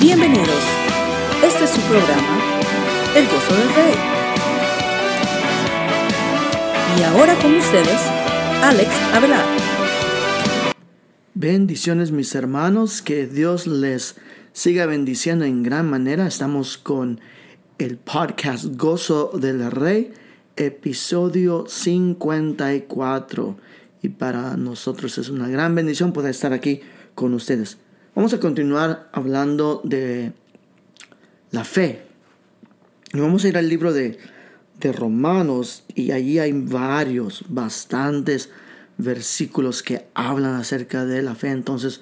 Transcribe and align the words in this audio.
Bienvenidos. 0.00 0.62
Este 1.44 1.64
es 1.64 1.70
su 1.70 1.80
programa, 1.80 2.60
El 3.16 3.24
Gozo 3.26 3.52
del 3.52 3.74
Rey. 3.74 3.94
Y 6.96 7.02
ahora 7.02 7.34
con 7.42 7.56
ustedes, 7.56 8.00
Alex 8.62 8.90
Avelar. 9.12 9.44
Bendiciones 11.34 12.12
mis 12.12 12.32
hermanos, 12.36 13.02
que 13.02 13.26
Dios 13.26 13.66
les 13.66 14.14
siga 14.52 14.86
bendiciendo 14.86 15.44
en 15.44 15.64
gran 15.64 15.90
manera. 15.90 16.28
Estamos 16.28 16.78
con 16.78 17.20
el 17.78 17.96
podcast 17.96 18.66
Gozo 18.76 19.32
del 19.34 19.68
Rey, 19.68 20.12
episodio 20.54 21.64
54. 21.66 23.56
Y 24.02 24.10
para 24.10 24.56
nosotros 24.56 25.18
es 25.18 25.28
una 25.28 25.48
gran 25.48 25.74
bendición 25.74 26.12
poder 26.12 26.30
estar 26.30 26.52
aquí 26.52 26.82
con 27.16 27.34
ustedes. 27.34 27.78
Vamos 28.18 28.34
a 28.34 28.40
continuar 28.40 29.08
hablando 29.12 29.80
de 29.84 30.32
la 31.52 31.62
fe. 31.62 32.02
Y 33.12 33.20
vamos 33.20 33.44
a 33.44 33.48
ir 33.48 33.56
al 33.56 33.68
libro 33.68 33.92
de, 33.92 34.18
de 34.80 34.90
Romanos 34.90 35.84
y 35.94 36.10
allí 36.10 36.40
hay 36.40 36.50
varios, 36.50 37.44
bastantes 37.48 38.50
versículos 38.96 39.84
que 39.84 40.08
hablan 40.14 40.56
acerca 40.56 41.04
de 41.04 41.22
la 41.22 41.36
fe. 41.36 41.50
Entonces, 41.50 42.00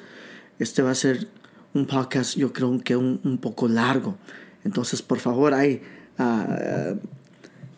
este 0.58 0.80
va 0.80 0.92
a 0.92 0.94
ser 0.94 1.28
un 1.74 1.84
podcast, 1.84 2.34
yo 2.38 2.50
creo 2.54 2.80
que 2.80 2.96
un, 2.96 3.36
poco 3.36 3.68
largo. 3.68 4.16
Entonces, 4.64 5.02
por 5.02 5.18
favor, 5.18 5.52
ahí, 5.52 5.82
uh, 6.18 6.96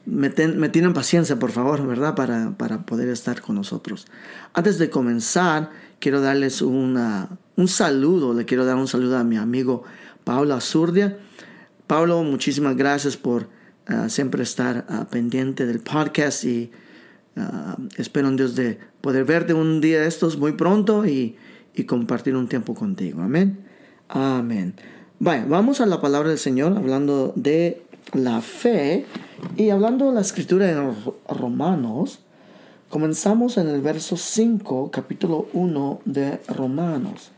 me, 0.06 0.30
tienen 0.30 0.92
paciencia, 0.92 1.40
por 1.40 1.50
favor, 1.50 1.84
¿verdad? 1.84 2.14
Para, 2.14 2.52
para 2.52 2.86
poder 2.86 3.08
estar 3.08 3.40
con 3.40 3.56
nosotros. 3.56 4.06
Antes 4.52 4.78
de 4.78 4.90
comenzar, 4.90 5.70
quiero 5.98 6.20
darles 6.20 6.62
una, 6.62 7.30
un 7.58 7.66
saludo, 7.66 8.34
le 8.34 8.44
quiero 8.44 8.64
dar 8.64 8.76
un 8.76 8.86
saludo 8.86 9.18
a 9.18 9.24
mi 9.24 9.36
amigo 9.36 9.82
Pablo 10.22 10.54
Azurdia. 10.54 11.18
Pablo, 11.88 12.22
muchísimas 12.22 12.76
gracias 12.76 13.16
por 13.16 13.48
uh, 13.90 14.08
siempre 14.08 14.44
estar 14.44 14.86
uh, 14.88 15.06
pendiente 15.06 15.66
del 15.66 15.80
podcast 15.80 16.44
y 16.44 16.70
uh, 17.36 17.88
espero 17.96 18.28
en 18.28 18.36
Dios 18.36 18.54
de 18.54 18.78
poder 19.00 19.24
verte 19.24 19.54
un 19.54 19.80
día 19.80 20.00
de 20.00 20.06
estos 20.06 20.38
muy 20.38 20.52
pronto 20.52 21.04
y, 21.04 21.34
y 21.74 21.82
compartir 21.82 22.36
un 22.36 22.46
tiempo 22.46 22.76
contigo. 22.76 23.22
Amén. 23.22 23.58
Amén. 24.08 24.74
Bueno, 25.18 25.46
vamos 25.48 25.80
a 25.80 25.86
la 25.86 26.00
palabra 26.00 26.28
del 26.28 26.38
Señor 26.38 26.76
hablando 26.76 27.32
de 27.34 27.82
la 28.12 28.40
fe 28.40 29.04
y 29.56 29.70
hablando 29.70 30.06
de 30.06 30.12
la 30.12 30.20
escritura 30.20 30.70
en 30.70 30.94
Romanos. 31.28 32.20
Comenzamos 32.88 33.58
en 33.58 33.68
el 33.68 33.80
verso 33.80 34.16
5, 34.16 34.92
capítulo 34.92 35.48
1 35.54 36.02
de 36.04 36.40
Romanos. 36.46 37.32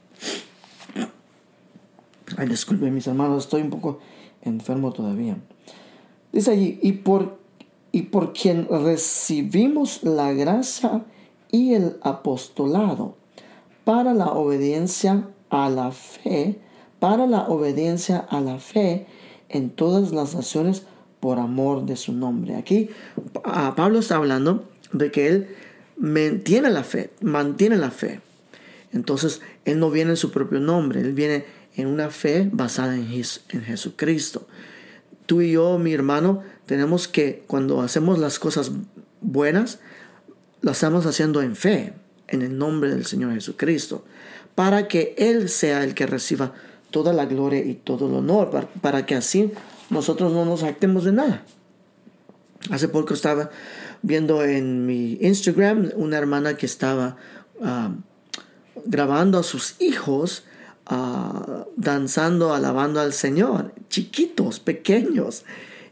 Ay, 2.36 2.48
disculpen 2.48 2.94
mis 2.94 3.06
hermanos, 3.06 3.44
estoy 3.44 3.62
un 3.62 3.70
poco 3.70 3.98
enfermo 4.42 4.92
todavía. 4.92 5.36
Dice 6.32 6.52
allí, 6.52 6.78
y 6.82 6.92
por, 6.92 7.38
y 7.92 8.02
por 8.02 8.32
quien 8.32 8.68
recibimos 8.68 10.02
la 10.02 10.32
gracia 10.32 11.04
y 11.50 11.74
el 11.74 11.96
apostolado 12.02 13.16
para 13.84 14.14
la 14.14 14.26
obediencia 14.26 15.28
a 15.50 15.68
la 15.68 15.90
fe, 15.90 16.60
para 16.98 17.26
la 17.26 17.48
obediencia 17.48 18.18
a 18.18 18.40
la 18.40 18.58
fe 18.58 19.06
en 19.48 19.70
todas 19.70 20.12
las 20.12 20.34
naciones 20.34 20.84
por 21.18 21.38
amor 21.38 21.84
de 21.84 21.96
su 21.96 22.12
nombre. 22.12 22.56
Aquí 22.56 22.88
Pablo 23.76 23.98
está 23.98 24.16
hablando 24.16 24.64
de 24.92 25.10
que 25.10 25.28
él 25.28 25.56
mantiene 25.96 26.70
la 26.70 26.84
fe, 26.84 27.10
mantiene 27.20 27.76
la 27.76 27.90
fe. 27.90 28.20
Entonces, 28.92 29.40
él 29.64 29.78
no 29.78 29.90
viene 29.90 30.12
en 30.12 30.16
su 30.16 30.30
propio 30.30 30.60
nombre, 30.60 31.00
él 31.00 31.12
viene 31.12 31.44
en 31.76 31.86
una 31.86 32.10
fe 32.10 32.48
basada 32.52 32.96
en, 32.96 33.06
Jesucristo. 33.06 34.46
Tú 35.26 35.42
y 35.42 35.52
yo, 35.52 35.78
mi 35.78 35.92
hermano, 35.92 36.42
tenemos 36.66 37.06
que, 37.06 37.44
cuando 37.46 37.82
hacemos 37.82 38.18
las 38.18 38.38
cosas 38.38 38.72
buenas, 39.20 39.78
las 40.60 40.78
estamos 40.78 41.06
haciendo 41.06 41.40
en 41.42 41.54
fe, 41.54 41.92
en 42.28 42.42
el 42.42 42.58
nombre 42.58 42.90
del 42.90 43.06
Señor 43.06 43.32
Jesucristo, 43.32 44.04
para 44.54 44.88
que 44.88 45.14
Él 45.16 45.48
sea 45.48 45.84
el 45.84 45.94
que 45.94 46.06
reciba 46.06 46.52
toda 46.90 47.12
la 47.12 47.26
gloria 47.26 47.64
y 47.64 47.74
todo 47.74 48.08
el 48.08 48.14
honor, 48.14 48.68
para, 48.80 49.06
que 49.06 49.14
así 49.14 49.52
nosotros 49.88 50.32
no 50.32 50.44
nos 50.44 50.64
actemos 50.64 51.04
de 51.04 51.12
nada. 51.12 51.44
Hace 52.70 52.88
poco 52.88 53.14
estaba 53.14 53.50
viendo 54.02 54.44
en 54.44 54.86
mi 54.86 55.14
Instagram 55.20 55.90
una 55.94 56.18
hermana 56.18 56.56
que 56.56 56.66
estaba 56.66 57.16
ah, 57.62 57.94
grabando 58.86 59.38
a 59.38 59.42
sus 59.42 59.80
hijos 59.80 60.44
ah, 60.86 61.66
danzando, 61.76 62.54
alabando 62.54 63.00
al 63.00 63.12
Señor, 63.12 63.72
chiquitos, 63.88 64.60
pequeños. 64.60 65.44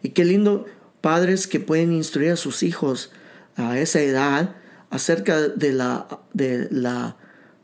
Y 0.03 0.11
qué 0.11 0.25
lindo 0.25 0.67
padres 1.01 1.47
que 1.47 1.61
pueden 1.61 1.93
instruir 1.93 2.33
a 2.33 2.37
sus 2.37 2.63
hijos 2.63 3.11
a 3.57 3.79
esa 3.79 4.01
edad 4.01 4.57
acerca 4.91 5.41
de 5.41 5.73
la, 5.73 6.07
de 6.33 6.69
la, 6.71 7.17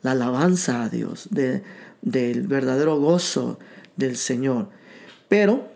alabanza 0.02 0.82
a 0.82 0.88
Dios, 0.88 1.28
de, 1.30 1.62
del 2.02 2.46
verdadero 2.46 2.98
gozo 2.98 3.58
del 3.96 4.16
Señor. 4.16 4.68
Pero 5.28 5.68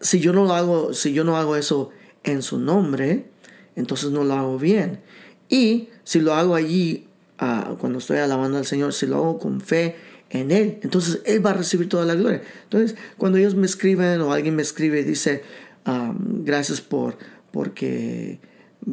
si 0.00 0.20
yo 0.20 0.32
no 0.32 0.44
lo 0.44 0.54
hago, 0.54 0.92
si 0.92 1.12
yo 1.12 1.24
no 1.24 1.36
hago 1.36 1.56
eso 1.56 1.90
en 2.24 2.42
su 2.42 2.58
nombre, 2.58 3.30
entonces 3.74 4.10
no 4.10 4.24
lo 4.24 4.34
hago 4.34 4.58
bien. 4.58 5.00
Y 5.48 5.88
si 6.04 6.20
lo 6.20 6.34
hago 6.34 6.54
allí, 6.54 7.08
cuando 7.38 7.98
estoy 7.98 8.18
alabando 8.18 8.58
al 8.58 8.66
Señor, 8.66 8.92
si 8.92 9.06
lo 9.06 9.16
hago 9.16 9.38
con 9.38 9.60
fe 9.60 9.96
en 10.30 10.50
Él, 10.50 10.78
entonces 10.82 11.20
Él 11.24 11.44
va 11.44 11.50
a 11.50 11.54
recibir 11.54 11.88
toda 11.88 12.04
la 12.04 12.14
gloria. 12.14 12.42
Entonces, 12.64 12.96
cuando 13.16 13.38
ellos 13.38 13.54
me 13.54 13.66
escriben 13.66 14.20
o 14.20 14.32
alguien 14.32 14.56
me 14.56 14.62
escribe 14.62 15.00
y 15.00 15.04
dice, 15.04 15.42
ah, 15.84 16.14
gracias 16.18 16.80
por 16.80 17.16
porque 17.50 18.38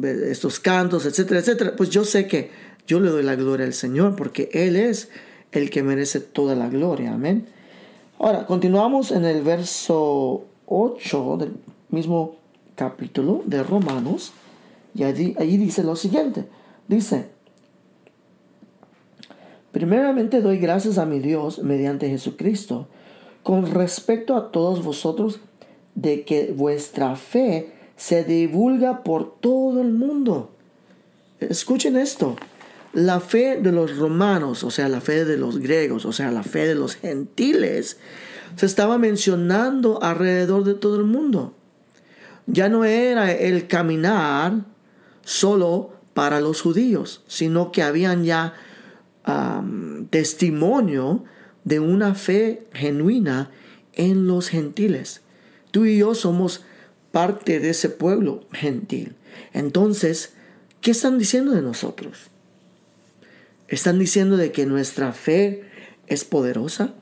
estos 0.02 0.60
cantos, 0.60 1.06
etcétera, 1.06 1.40
etcétera, 1.40 1.76
pues 1.76 1.90
yo 1.90 2.04
sé 2.04 2.26
que 2.26 2.50
yo 2.86 3.00
le 3.00 3.10
doy 3.10 3.22
la 3.22 3.36
gloria 3.36 3.66
al 3.66 3.74
Señor 3.74 4.16
porque 4.16 4.48
Él 4.52 4.76
es 4.76 5.08
el 5.52 5.70
que 5.70 5.82
merece 5.82 6.20
toda 6.20 6.54
la 6.54 6.68
gloria. 6.68 7.14
Amén. 7.14 7.46
Ahora, 8.18 8.46
continuamos 8.46 9.10
en 9.10 9.24
el 9.24 9.42
verso 9.42 10.46
8 10.66 11.36
del 11.38 11.52
mismo 11.90 12.36
capítulo 12.74 13.42
de 13.46 13.62
Romanos, 13.62 14.32
y 14.94 15.02
allí 15.02 15.56
dice 15.56 15.82
lo 15.82 15.96
siguiente, 15.96 16.46
dice, 16.88 17.33
primeramente 19.74 20.40
doy 20.40 20.56
gracias 20.56 20.96
a 20.96 21.04
mi 21.04 21.18
Dios 21.18 21.58
mediante 21.58 22.08
Jesucristo, 22.08 22.88
con 23.42 23.70
respecto 23.70 24.34
a 24.34 24.50
todos 24.50 24.82
vosotros, 24.82 25.40
de 25.94 26.24
que 26.24 26.54
vuestra 26.56 27.14
fe 27.16 27.74
se 27.96 28.24
divulga 28.24 29.04
por 29.04 29.38
todo 29.38 29.82
el 29.82 29.92
mundo. 29.92 30.50
Escuchen 31.40 31.98
esto. 31.98 32.36
La 32.94 33.20
fe 33.20 33.60
de 33.60 33.72
los 33.72 33.98
romanos, 33.98 34.64
o 34.64 34.70
sea, 34.70 34.88
la 34.88 35.02
fe 35.02 35.26
de 35.26 35.36
los 35.36 35.58
griegos, 35.58 36.06
o 36.06 36.12
sea, 36.12 36.30
la 36.30 36.42
fe 36.42 36.66
de 36.66 36.74
los 36.74 36.96
gentiles, 36.96 37.98
se 38.56 38.64
estaba 38.64 38.96
mencionando 38.96 40.02
alrededor 40.02 40.64
de 40.64 40.72
todo 40.72 40.96
el 40.96 41.04
mundo 41.04 41.52
ya 42.46 42.68
no 42.68 42.84
era 42.84 43.32
el 43.32 43.66
caminar 43.66 44.64
solo 45.24 45.92
para 46.12 46.40
los 46.40 46.60
judíos, 46.60 47.22
sino 47.26 47.72
que 47.72 47.82
habían 47.82 48.24
ya 48.24 48.54
testimonio 50.10 51.24
de 51.64 51.80
una 51.80 52.14
fe 52.14 52.66
genuina 52.72 53.50
en 53.94 54.26
los 54.26 54.48
gentiles. 54.48 55.22
Tú 55.70 55.86
y 55.86 55.98
yo 55.98 56.14
somos 56.14 56.64
parte 57.10 57.60
de 57.60 57.70
ese 57.70 57.88
pueblo 57.88 58.46
gentil. 58.52 59.16
Entonces, 59.52 60.34
¿qué 60.80 60.90
están 60.90 61.18
diciendo 61.18 61.52
de 61.52 61.62
nosotros? 61.62 62.30
¿Están 63.68 63.98
diciendo 63.98 64.36
de 64.36 64.52
que 64.52 64.66
nuestra 64.66 65.12
fe 65.12 65.64
es 66.06 66.24
poderosa? 66.24 66.94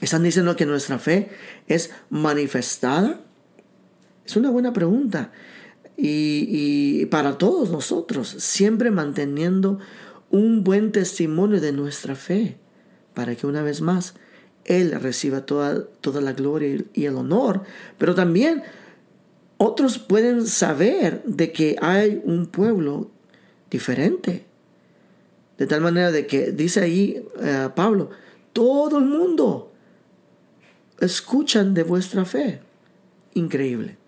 ¿Están 0.00 0.22
diciendo 0.22 0.56
que 0.56 0.66
nuestra 0.66 0.98
fe 0.98 1.30
es 1.68 1.90
manifestada? 2.08 3.20
Es 4.24 4.36
una 4.36 4.50
buena 4.50 4.72
pregunta. 4.72 5.30
Y, 5.96 7.04
para 7.06 7.36
todos 7.36 7.70
nosotros, 7.70 8.28
siempre 8.38 8.90
manteniendo 8.90 9.78
un 10.30 10.64
buen 10.64 10.92
testimonio 10.92 11.60
de 11.60 11.72
nuestra 11.72 12.14
fe, 12.14 12.56
para 13.14 13.34
que 13.34 13.46
una 13.46 13.62
vez 13.62 13.80
más 13.80 14.14
Él 14.64 14.92
reciba 15.00 15.44
toda, 15.44 15.84
toda 16.00 16.20
la 16.20 16.32
gloria 16.32 16.82
y 16.94 17.04
el 17.04 17.16
honor, 17.16 17.62
pero 17.98 18.14
también 18.14 18.62
otros 19.56 19.98
pueden 19.98 20.46
saber 20.46 21.22
de 21.24 21.52
que 21.52 21.76
hay 21.82 22.22
un 22.24 22.46
pueblo 22.46 23.10
diferente. 23.70 24.46
De 25.58 25.66
tal 25.66 25.82
manera 25.82 26.10
de 26.10 26.26
que 26.26 26.52
dice 26.52 26.80
ahí 26.80 27.22
eh, 27.42 27.68
Pablo, 27.74 28.08
todo 28.54 28.98
el 28.98 29.04
mundo 29.04 29.70
escuchan 30.98 31.74
de 31.74 31.82
vuestra 31.82 32.24
fe. 32.24 32.60
Increíble. 33.34 33.98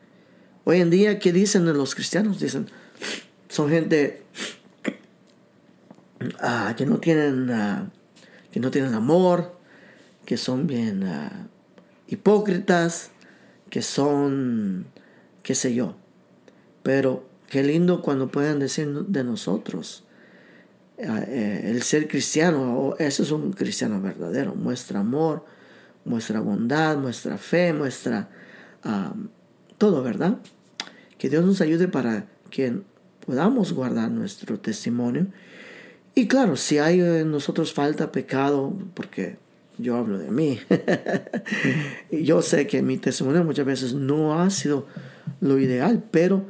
Hoy 0.64 0.80
en 0.80 0.88
día, 0.88 1.18
¿qué 1.18 1.32
dicen 1.32 1.70
los 1.76 1.94
cristianos? 1.94 2.40
Dicen, 2.40 2.68
son 3.48 3.68
gente 3.68 4.22
ah, 6.40 6.74
que, 6.76 6.86
no 6.86 6.98
tienen, 6.98 7.50
ah, 7.50 7.90
que 8.50 8.60
no 8.60 8.70
tienen 8.70 8.94
amor, 8.94 9.58
que 10.24 10.36
son 10.36 10.66
bien 10.66 11.04
ah, 11.04 11.48
hipócritas, 12.06 13.10
que 13.70 13.82
son, 13.82 14.86
qué 15.42 15.54
sé 15.54 15.74
yo. 15.74 15.96
Pero 16.82 17.28
qué 17.48 17.62
lindo 17.62 18.02
cuando 18.02 18.28
puedan 18.28 18.58
decir 18.58 18.88
de 18.88 19.24
nosotros. 19.24 20.04
Eh, 20.98 21.62
el 21.64 21.82
ser 21.82 22.06
cristiano, 22.06 22.94
eso 22.98 23.22
es 23.22 23.30
un 23.32 23.52
cristiano 23.52 24.00
verdadero, 24.00 24.54
muestra 24.54 25.00
amor, 25.00 25.44
muestra 26.04 26.40
bondad, 26.40 26.96
muestra 26.96 27.38
fe, 27.38 27.72
muestra 27.72 28.28
todo, 29.78 30.02
¿verdad? 30.02 30.38
Que 31.18 31.28
Dios 31.28 31.44
nos 31.44 31.60
ayude 31.60 31.88
para 31.88 32.26
que 32.50 32.82
podamos 33.24 33.72
guardar 33.72 34.10
nuestro 34.10 34.58
testimonio. 34.58 35.26
Y 36.14 36.28
claro, 36.28 36.56
si 36.56 36.78
hay 36.78 37.00
en 37.00 37.30
nosotros 37.30 37.72
falta 37.72 38.12
pecado, 38.12 38.76
porque 38.94 39.36
yo 39.78 39.96
hablo 39.96 40.18
de 40.18 40.30
mí, 40.30 40.60
yo 42.10 42.42
sé 42.42 42.66
que 42.66 42.82
mi 42.82 42.98
testimonio 42.98 43.44
muchas 43.44 43.64
veces 43.64 43.94
no 43.94 44.40
ha 44.40 44.50
sido 44.50 44.86
lo 45.40 45.58
ideal, 45.58 46.04
pero 46.10 46.44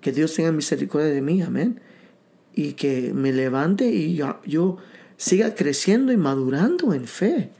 que 0.00 0.12
Dios 0.12 0.34
tenga 0.34 0.50
misericordia 0.50 1.08
de 1.08 1.22
mí, 1.22 1.40
amén. 1.42 1.80
Y 2.54 2.72
que 2.72 3.12
me 3.14 3.32
levante 3.32 3.86
y 3.86 4.14
yo, 4.14 4.40
yo 4.44 4.78
siga 5.16 5.54
creciendo 5.54 6.12
y 6.12 6.16
madurando 6.16 6.92
en 6.92 7.06
fe. 7.06 7.50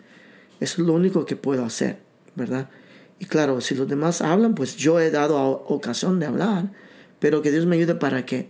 Eso 0.59 0.83
es 0.83 0.87
lo 0.87 0.95
único 0.95 1.27
que 1.27 1.37
puedo 1.37 1.65
hacer, 1.65 1.99
¿verdad? 2.35 2.71
Y 3.19 3.27
claro, 3.27 3.61
si 3.61 3.75
los 3.75 3.89
demás 3.89 4.21
hablan, 4.21 4.55
pues 4.55 4.77
yo 4.77 5.01
he 5.01 5.11
dado 5.11 5.65
ocasión 5.69 6.19
de 6.19 6.27
hablar, 6.27 6.73
pero 7.19 7.43
que 7.43 7.51
Dios 7.51 7.67
me 7.67 7.77
ayude 7.77 7.95
para 7.95 8.27
que 8.27 8.49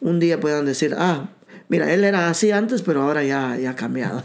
un 0.00 0.20
día 0.20 0.40
puedan 0.40 0.66
decir, 0.66 0.94
ah, 0.98 1.30
mira, 1.68 1.92
él 1.92 2.04
era 2.04 2.28
así 2.28 2.50
antes, 2.50 2.82
pero 2.82 3.02
ahora 3.02 3.24
ya, 3.24 3.56
ya 3.56 3.70
ha 3.70 3.76
cambiado, 3.76 4.22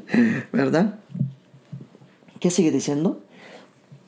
¿verdad? 0.52 0.98
¿Qué 2.40 2.50
sigue 2.50 2.70
diciendo? 2.70 3.22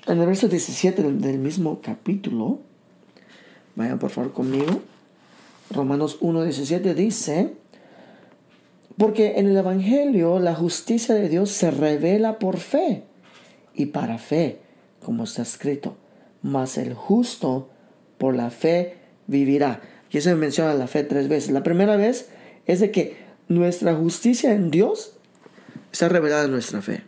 En 0.07 0.21
el 0.21 0.27
verso 0.27 0.49
17 0.49 1.03
del 1.03 1.39
mismo 1.39 1.81
capítulo, 1.83 2.61
vayan 3.77 3.99
por 3.99 4.11
favor 4.11 4.33
conmigo, 4.33 4.83
Romanos 5.71 6.21
1.17 6.21 6.95
dice, 6.95 7.55
porque 8.97 9.39
en 9.39 9.47
el 9.49 9.57
Evangelio 9.57 10.39
la 10.39 10.55
justicia 10.55 11.15
de 11.15 11.29
Dios 11.29 11.51
se 11.51 11.71
revela 11.71 12.39
por 12.39 12.59
fe 12.59 13.05
y 13.75 13.87
para 13.87 14.19
fe 14.19 14.61
como 15.05 15.25
está 15.25 15.43
escrito, 15.43 15.97
mas 16.43 16.79
el 16.79 16.95
justo 16.95 17.71
por 18.19 18.35
la 18.35 18.51
fe 18.51 18.97
vivirá. 19.27 19.81
Y 20.11 20.21
se 20.21 20.35
menciona 20.35 20.75
la 20.75 20.87
fe 20.87 21.05
tres 21.05 21.29
veces. 21.29 21.51
La 21.51 21.63
primera 21.63 21.97
vez 21.97 22.29
es 22.69 22.79
de 22.79 22.93
que 22.93 23.17
nuestra 23.49 23.97
justicia 23.97 24.53
en 24.53 24.71
Dios 24.71 25.15
está 25.91 26.09
revelada 26.09 26.45
en 26.45 26.53
nuestra 26.53 26.81
fe. 26.83 27.03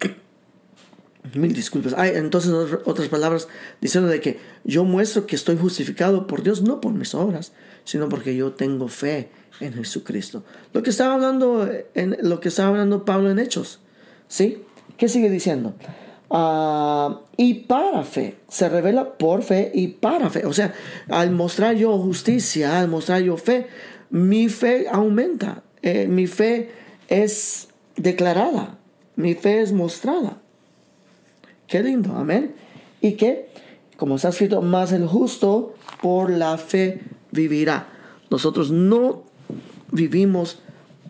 Mil 1.34 1.54
disculpas. 1.54 1.94
Hay 1.96 2.10
entonces 2.16 2.52
otras 2.84 3.08
palabras 3.08 3.48
diciendo 3.80 4.10
de 4.10 4.20
que 4.20 4.38
yo 4.64 4.84
muestro 4.84 5.26
que 5.26 5.36
estoy 5.36 5.56
justificado 5.56 6.26
por 6.26 6.42
Dios 6.42 6.60
no 6.62 6.80
por 6.80 6.92
mis 6.92 7.14
obras, 7.14 7.52
sino 7.84 8.08
porque 8.08 8.36
yo 8.36 8.52
tengo 8.52 8.88
fe 8.88 9.30
en 9.60 9.72
Jesucristo. 9.74 10.42
Lo 10.72 10.82
que 10.82 10.90
estaba 10.90 11.14
hablando 11.14 11.68
lo 11.94 12.40
que 12.40 12.48
estaba 12.48 12.68
hablando 12.68 13.04
Pablo 13.04 13.30
en 13.30 13.38
Hechos. 13.38 13.80
¿Sí? 14.26 14.62
¿Qué 14.96 15.08
sigue 15.08 15.30
diciendo? 15.30 15.74
Ah, 16.30 17.20
y 17.36 17.54
para 17.54 18.02
fe. 18.02 18.36
Se 18.48 18.68
revela 18.68 19.14
por 19.16 19.42
fe 19.42 19.70
y 19.72 19.88
para 19.88 20.28
fe. 20.30 20.44
O 20.46 20.52
sea, 20.52 20.74
al 21.08 21.30
mostrar 21.30 21.76
yo 21.76 21.96
justicia, 21.98 22.80
al 22.80 22.88
mostrar 22.88 23.22
yo 23.22 23.36
fe, 23.36 23.68
mi 24.10 24.48
fe 24.48 24.86
aumenta. 24.90 25.62
Eh, 25.82 26.06
mi 26.08 26.26
fe 26.26 26.70
es 27.08 27.68
declarada. 27.96 28.78
Mi 29.16 29.34
fe 29.34 29.60
es 29.60 29.72
mostrada. 29.72 30.40
Qué 31.66 31.82
lindo, 31.82 32.14
amén. 32.16 32.54
Y 33.00 33.12
que, 33.12 33.48
como 33.96 34.16
está 34.16 34.28
escrito, 34.28 34.62
más 34.62 34.92
el 34.92 35.06
justo 35.06 35.74
por 36.00 36.30
la 36.30 36.56
fe 36.56 37.00
vivirá. 37.30 37.88
Nosotros 38.30 38.70
no 38.70 39.24
vivimos 39.90 40.60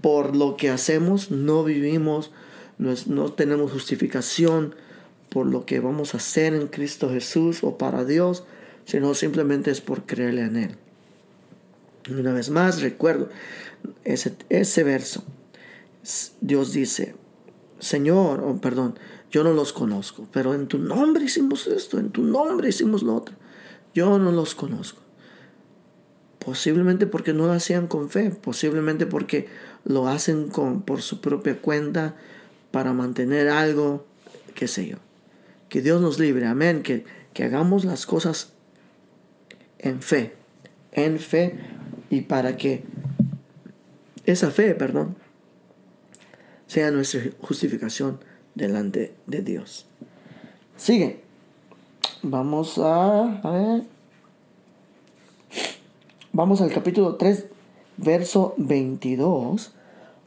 por 0.01 0.37
lo 0.37 0.57
que 0.57 0.71
hacemos, 0.71 1.31
no 1.31 1.65
vivimos, 1.65 2.31
no, 2.79 2.95
no 3.07 3.33
tenemos 3.33 3.73
justificación 3.73 4.75
por 5.29 5.47
lo 5.47 5.67
que 5.67 5.81
vamos 5.81 6.15
a 6.15 6.19
hacer 6.19 6.55
en 6.55 6.69
Cristo 6.69 7.11
Jesús 7.11 7.63
o 7.63 7.77
para 7.77 8.05
Dios, 8.05 8.45
sino 8.85 9.15
simplemente 9.15 9.71
es 9.71 9.81
por 9.81 10.07
creerle 10.07 10.43
en 10.43 10.57
Él. 10.57 10.77
Una 12.11 12.33
vez 12.33 12.51
más, 12.51 12.81
recuerdo 12.81 13.29
ese, 14.05 14.35
ese 14.49 14.85
verso. 14.85 15.25
Dios 16.41 16.73
dice, 16.73 17.15
Señor, 17.79 18.41
oh, 18.41 18.61
perdón, 18.61 18.99
yo 19.31 19.45
no 19.45 19.53
los 19.53 19.73
conozco, 19.73 20.27
pero 20.33 20.55
en 20.55 20.67
tu 20.67 20.79
nombre 20.79 21.25
hicimos 21.25 21.67
esto, 21.67 21.99
en 21.99 22.11
tu 22.11 22.23
nombre 22.23 22.69
hicimos 22.69 23.03
lo 23.03 23.15
otro. 23.15 23.35
Yo 23.95 24.19
no 24.19 24.33
los 24.33 24.55
conozco. 24.55 25.03
Posiblemente 26.39 27.07
porque 27.07 27.35
no 27.35 27.47
lo 27.47 27.53
hacían 27.53 27.89
con 27.89 28.09
fe, 28.09 28.31
posiblemente 28.31 29.07
porque 29.07 29.49
lo 29.85 30.09
hacen 30.09 30.49
con, 30.49 30.83
por 30.83 31.03
su 31.03 31.21
propia 31.21 31.61
cuenta 31.61 32.17
para 32.71 32.93
mantener 32.93 33.49
algo, 33.49 34.07
qué 34.55 34.67
sé 34.67 34.87
yo. 34.87 34.97
Que 35.69 35.83
Dios 35.83 36.01
nos 36.01 36.19
libre, 36.19 36.47
amén. 36.47 36.83
Que, 36.83 37.05
que 37.35 37.45
hagamos 37.45 37.85
las 37.85 38.07
cosas 38.07 38.53
en 39.79 40.01
fe, 40.01 40.35
en 40.93 41.19
fe 41.19 41.59
y 42.11 42.23
para 42.23 42.57
que 42.57 42.85
esa 44.25 44.51
fe, 44.51 44.75
perdón, 44.75 45.17
sea 46.67 46.91
nuestra 46.91 47.23
justificación 47.41 48.21
delante 48.55 49.15
de 49.27 49.43
Dios. 49.43 49.87
Sigue. 50.77 51.21
Vamos 52.23 52.79
a, 52.79 53.41
a 53.41 53.51
ver. 53.51 53.83
Vamos 56.33 56.61
al 56.61 56.73
capítulo 56.73 57.17
3, 57.17 57.47
verso 57.97 58.55
22. 58.59 59.73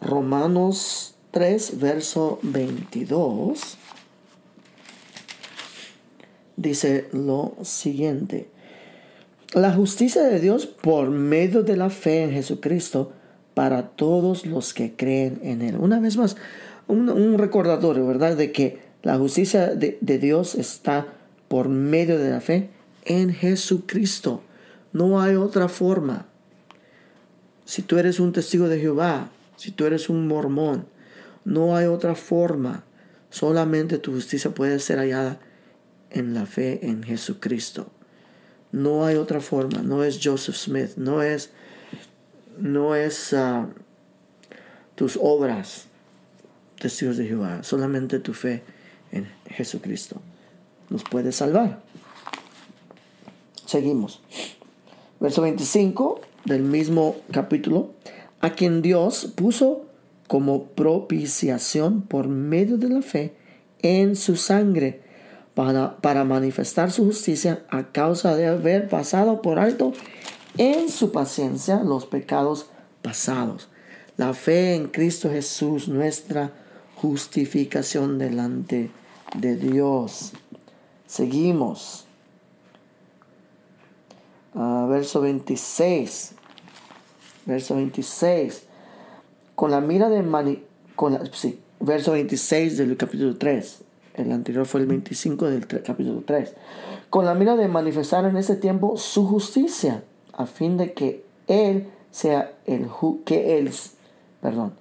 Romanos 0.01 1.15
3, 1.31 1.79
verso 1.79 2.39
22 2.41 3.77
dice 6.61 7.07
lo 7.11 7.55
siguiente. 7.63 8.49
La 9.53 9.73
justicia 9.73 10.23
de 10.23 10.39
Dios 10.39 10.65
por 10.65 11.09
medio 11.09 11.61
de 11.61 11.75
la 11.75 11.89
fe 11.89 12.23
en 12.23 12.31
Jesucristo 12.31 13.11
para 13.53 13.89
todos 13.89 14.45
los 14.45 14.73
que 14.73 14.95
creen 14.95 15.41
en 15.43 15.61
Él. 15.61 15.75
Una 15.75 15.99
vez 15.99 16.15
más, 16.15 16.37
un, 16.87 17.37
recordatorio, 17.37 18.07
¿verdad? 18.07 18.37
De 18.37 18.53
que 18.53 18.79
la 19.03 19.17
justicia 19.17 19.75
de, 19.75 19.97
Dios 19.99 20.55
está 20.55 21.07
por 21.49 21.67
medio 21.67 22.17
de 22.17 22.29
la 22.29 22.39
fe 22.39 22.69
en 23.03 23.33
Jesucristo. 23.33 24.41
No 24.93 25.19
hay 25.19 25.35
otra 25.35 25.67
forma. 25.67 26.27
Si 27.65 27.81
tú 27.81 27.97
eres 27.97 28.21
un 28.21 28.31
testigo 28.31 28.69
de 28.69 28.79
Jehová, 28.79 29.31
si 29.57 29.71
tú 29.71 29.85
eres 29.85 30.07
un 30.07 30.29
mormón, 30.29 30.85
no 31.43 31.75
hay 31.75 31.87
otra 31.87 32.15
forma. 32.15 32.85
Solamente 33.29 33.97
tu 33.97 34.13
justicia 34.13 34.51
puede 34.51 34.79
ser 34.79 34.99
hallada 34.99 35.41
en 36.09 36.33
la 36.33 36.45
fe 36.45 36.87
en 36.87 37.03
Jesucristo. 37.03 37.91
No 38.71 39.05
hay 39.05 39.15
otra 39.15 39.41
forma, 39.41 39.81
no 39.81 40.03
es 40.03 40.19
Joseph 40.23 40.55
Smith, 40.55 40.91
no 40.95 41.21
es, 41.21 41.51
no 42.57 42.95
es 42.95 43.33
ah, 43.33 43.67
tus 44.95 45.17
obras, 45.21 45.87
testigos 46.79 47.17
de 47.17 47.27
Jehová, 47.27 47.63
solamente 47.63 48.19
tu 48.19 48.33
fe 48.33 48.63
en 49.11 49.27
Jesucristo 49.49 50.21
nos 50.91 51.03
puede 51.03 51.31
salvar. 51.31 51.81
Seguimos. 53.65 54.21
Verso 55.19 55.41
25 55.41 56.21
del 56.45 56.63
mismo 56.63 57.15
capítulo, 57.31 57.93
a 58.41 58.51
quien 58.51 58.81
Dios 58.81 59.31
puso 59.35 59.85
como 60.27 60.65
propiciación 60.65 62.01
por 62.01 62.27
medio 62.27 62.77
de 62.77 62.89
la 62.89 63.01
fe 63.01 63.33
en 63.81 64.15
su 64.15 64.35
sangre 64.35 65.01
para, 65.55 66.23
manifestar 66.23 66.91
su 66.91 67.05
justicia 67.05 67.65
a 67.69 67.91
causa 67.91 68.35
de 68.35 68.47
haber 68.47 68.87
pasado 68.87 69.41
por 69.41 69.59
alto 69.59 69.93
en 70.57 70.89
su 70.89 71.11
paciencia 71.11 71.83
los 71.83 72.05
pecados 72.05 72.67
pasados. 73.01 73.69
La 74.17 74.33
fe 74.33 74.75
en 74.75 74.87
Cristo 74.87 75.29
Jesús, 75.29 75.87
nuestra 75.87 76.51
justificación 76.95 78.17
delante 78.19 78.91
de 79.35 79.55
Dios. 79.55 80.33
Seguimos. 81.07 82.05
Ah, 84.53 84.85
verso 84.89 85.21
26. 85.21 86.33
Verso 87.45 87.75
26. 87.75 88.63
Con 89.55 89.71
la 89.71 89.81
mira 89.81 90.09
de 90.09 90.21
mani 90.21 90.63
con 90.95 91.19
sí, 91.33 91.59
verso 91.79 92.11
26 92.11 92.77
del 92.77 92.97
capítulo 92.97 93.37
3. 93.37 93.83
El 94.21 94.31
anterior 94.31 94.65
fue 94.65 94.81
el 94.81 94.87
25 94.87 95.45
del 95.47 95.67
capítulo 95.67 96.23
3. 96.25 96.53
Con 97.09 97.25
la 97.25 97.33
mira 97.33 97.55
de 97.55 97.67
manifestar 97.67 98.25
en 98.25 98.37
ese 98.37 98.55
tiempo 98.55 98.97
su 98.97 99.25
justicia, 99.25 100.03
a 100.33 100.45
fin 100.45 100.77
de 100.77 100.93
que 100.93 101.23
Él 101.47 101.87
sea 102.11 102.53
el 102.65 102.87
que 103.25 103.57
él, 103.57 103.71
perdón, 104.41 104.73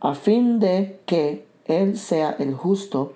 a 0.00 0.14
fin 0.14 0.58
de 0.58 0.98
que 1.06 1.44
Él 1.66 1.96
sea 1.96 2.30
el 2.38 2.54
justo 2.54 3.14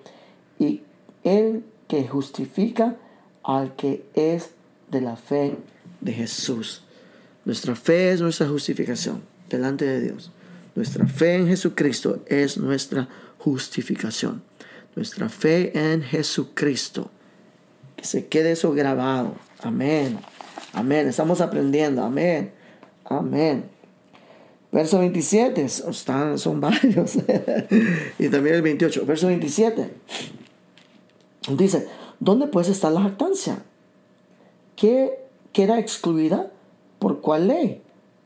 y 0.59 0.83
el 1.25 1.65
que 1.89 2.07
justifica 2.07 2.97
al 3.43 3.75
que 3.75 4.05
es 4.15 4.51
de 4.91 5.01
la 5.01 5.17
fe 5.17 5.57
de 6.01 6.13
Jesús. 6.13 6.83
Nuestra 7.45 7.75
fe 7.75 8.13
es 8.13 8.21
nuestra 8.21 8.49
justificación 8.49 9.23
delante 9.51 9.85
de 9.85 10.01
Dios. 10.01 10.31
Nuestra 10.75 11.07
fe 11.07 11.37
en 11.37 11.49
Jesucristo 11.49 12.21
es 12.27 12.59
nuestra 12.59 13.09
justificación. 13.39 14.43
Nuestra 14.97 15.29
fe 15.29 15.73
en 15.79 16.03
Jesucristo. 16.03 17.11
Que 17.97 18.05
se 18.05 18.27
quede 18.27 18.53
eso 18.53 18.73
grabado. 18.73 19.35
Amén. 19.61 20.19
Amén. 20.73 21.09
Estamos 21.09 21.41
aprendiendo. 21.41 22.03
Amén. 22.05 22.53
Amén. 23.05 23.65
Verso 24.71 24.99
27. 24.99 25.65
Están, 25.65 26.39
son 26.39 26.61
varios. 26.61 27.17
y 28.19 28.29
también 28.29 28.57
el 28.57 28.63
28. 28.63 29.07
Verso 29.07 29.27
27. 29.29 29.91
Dice, 31.57 31.89
¿dónde 32.21 32.47
pues 32.47 32.69
está 32.69 32.91
la 32.91 33.03
jactancia? 33.03 33.63
¿Qué 34.77 35.19
queda 35.53 35.79
excluida? 35.79 36.51
¿Por 36.99 37.21
cuál 37.21 37.49
ley? 37.49 37.83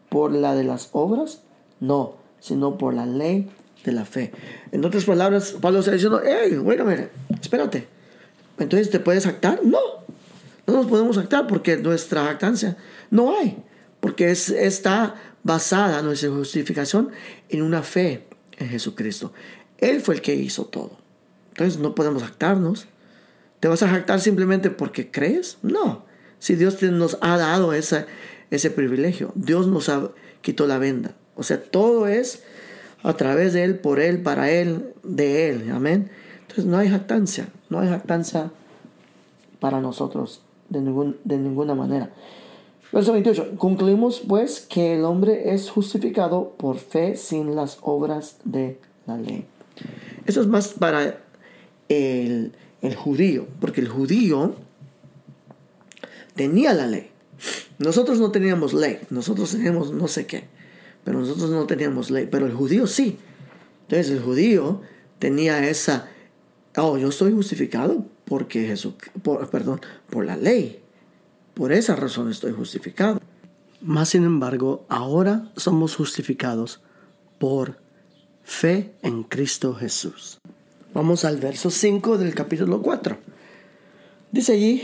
¿Por 0.09 0.33
la 0.33 0.55
de 0.55 0.65
las 0.65 0.91
obras? 0.93 1.43
No, 1.81 2.15
sino 2.41 2.79
por 2.79 2.95
la 2.95 3.07
ley 3.07 3.51
de 3.85 3.93
la 3.93 4.05
fe. 4.05 4.33
En 4.73 4.85
otras 4.85 5.05
palabras, 5.05 5.55
Pablo 5.61 5.81
está 5.81 5.93
diciendo, 5.93 6.21
hey, 6.25 6.57
bueno, 6.57 6.85
mire, 6.85 7.11
espérate. 7.41 7.87
Entonces, 8.59 8.91
¿te 8.91 9.01
puedes 9.01 9.27
actar? 9.27 9.61
No, 9.65 9.79
no 10.67 10.75
nos 10.75 10.87
podemos 10.87 11.17
actar 11.19 11.47
porque 11.47 11.77
nuestra 11.77 12.25
jactancia 12.25 12.77
no 13.11 13.39
hay. 13.39 13.57
Porque 14.01 14.31
es, 14.31 14.51
está 14.51 15.15
basada 15.43 16.03
nuestra 16.03 16.31
justificación 16.31 17.11
en 17.49 17.63
una 17.63 17.83
fe 17.83 18.27
en 18.59 18.69
Jesucristo. 18.69 19.33
Él 19.79 20.01
fue 20.01 20.17
el 20.17 20.21
que 20.21 20.35
hizo 20.35 20.67
todo. 20.67 20.99
Entonces 21.51 21.79
no 21.79 21.95
podemos 21.95 22.23
actarnos. 22.23 22.87
¿Te 23.61 23.69
vas 23.69 23.83
a 23.83 23.89
jactar 23.89 24.21
simplemente 24.21 24.71
porque 24.71 25.11
crees? 25.11 25.59
No. 25.63 26.05
Si 26.39 26.55
Dios 26.55 26.81
nos 26.83 27.19
ha 27.21 27.37
dado 27.37 27.73
esa, 27.73 28.07
ese 28.51 28.71
privilegio, 28.71 29.33
Dios 29.35 29.67
nos 29.67 29.89
ha 29.89 30.11
quitó 30.41 30.67
la 30.67 30.79
venda. 30.79 31.15
O 31.35 31.43
sea, 31.43 31.61
todo 31.63 32.07
es 32.07 32.43
a 33.03 33.13
través 33.15 33.53
de 33.53 33.65
Él, 33.65 33.79
por 33.79 34.01
Él, 34.01 34.23
para 34.23 34.51
Él, 34.51 34.95
de 35.03 35.51
Él. 35.51 35.71
Amén. 35.73 36.11
Entonces 36.43 36.65
no 36.65 36.79
hay 36.79 36.89
jactancia, 36.89 37.49
no 37.71 37.81
hay 37.81 37.89
jactancia 37.89 38.51
para 39.61 39.81
nosotros 39.81 40.43
de, 40.69 40.81
ningún, 40.81 41.17
de 41.25 41.39
ninguna 41.39 41.75
manera. 41.75 42.11
Verso 42.93 43.13
28. 43.13 43.57
Concluimos 43.59 44.23
pues 44.27 44.61
que 44.61 44.95
el 44.95 45.05
hombre 45.05 45.53
es 45.53 45.71
justificado 45.71 46.55
por 46.57 46.79
fe 46.79 47.17
sin 47.17 47.55
las 47.55 47.79
obras 47.83 48.39
de 48.45 48.79
la 49.07 49.19
ley. 49.19 49.45
Eso 50.27 50.41
es 50.41 50.47
más 50.47 50.69
para 50.69 51.21
el, 51.89 52.53
el 52.81 52.95
judío, 52.95 53.47
porque 53.61 53.81
el 53.81 53.89
judío 53.89 54.55
tenía 56.35 56.73
la 56.73 56.87
ley. 56.87 57.11
Nosotros 57.79 58.19
no 58.19 58.31
teníamos 58.31 58.73
ley, 58.73 58.99
nosotros 59.11 59.53
teníamos 59.53 59.93
no 59.93 60.09
sé 60.09 60.27
qué, 60.27 60.45
pero 61.09 61.21
nosotros 61.21 61.49
no 61.49 61.67
teníamos 61.67 62.11
ley, 62.11 62.29
pero 62.31 62.45
el 62.45 62.53
judío 62.53 62.87
sí. 62.87 63.17
Entonces 63.85 64.11
el 64.11 64.21
judío 64.21 64.83
tenía 65.19 65.67
esa, 65.67 66.07
oh, 66.77 66.99
yo 66.99 67.09
estoy 67.09 67.33
justificado 67.33 68.05
porque 68.27 68.67
Jesús, 68.67 68.93
perdón, 69.51 69.81
por 70.11 70.27
la 70.27 70.37
ley. 70.37 70.83
Por 71.55 71.73
esa 71.73 71.97
razón 71.97 72.31
estoy 72.31 72.53
justificado. 72.53 73.23
Más 73.81 74.11
sin 74.11 74.25
embargo, 74.25 74.85
ahora 74.91 75.51
somos 75.57 75.97
justificados 75.97 76.83
por 77.39 77.79
fe 78.43 78.93
en 79.01 79.23
Cristo 79.23 79.75
Jesús. 79.75 80.39
Vamos 80.93 81.25
al 81.25 81.39
verso 81.39 81.71
5 81.71 82.19
del 82.19 82.35
capítulo 82.35 82.83
4. 82.83 83.17
Dice 84.31 84.53
allí, 84.53 84.83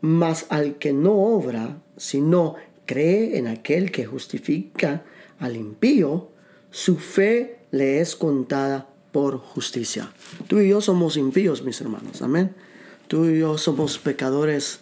mas 0.00 0.46
al 0.48 0.76
que 0.78 0.94
no 0.94 1.12
obra, 1.12 1.76
sino 1.98 2.56
cree 2.92 3.38
en 3.38 3.46
aquel 3.46 3.90
que 3.90 4.04
justifica 4.04 5.02
al 5.38 5.56
impío, 5.56 6.28
su 6.70 6.98
fe 6.98 7.60
le 7.70 8.00
es 8.00 8.14
contada 8.16 8.86
por 9.12 9.38
justicia. 9.38 10.12
Tú 10.46 10.60
y 10.60 10.68
yo 10.68 10.82
somos 10.82 11.16
impíos, 11.16 11.62
mis 11.62 11.80
hermanos. 11.80 12.20
Amén. 12.20 12.54
Tú 13.08 13.24
y 13.26 13.38
yo 13.38 13.56
somos 13.56 13.98
pecadores 13.98 14.80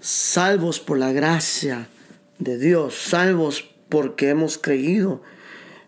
salvos 0.00 0.80
por 0.80 0.98
la 0.98 1.12
gracia 1.12 1.88
de 2.40 2.58
Dios, 2.58 2.94
salvos 2.94 3.64
porque 3.88 4.30
hemos 4.30 4.58
creído 4.58 5.22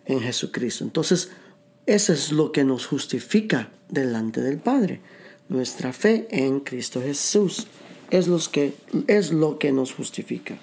en 0.04 0.20
Jesucristo. 0.20 0.84
Entonces, 0.84 1.30
eso 1.86 2.12
es 2.12 2.30
lo 2.30 2.52
que 2.52 2.62
nos 2.62 2.86
justifica 2.86 3.70
delante 3.88 4.40
del 4.40 4.58
Padre, 4.58 5.00
nuestra 5.48 5.92
fe 5.92 6.28
en 6.30 6.60
Cristo 6.60 7.02
Jesús. 7.02 7.66
Es, 8.10 8.28
que, 8.48 8.74
es 9.08 9.32
lo 9.32 9.58
que 9.58 9.72
nos 9.72 9.92
justifica. 9.92 10.60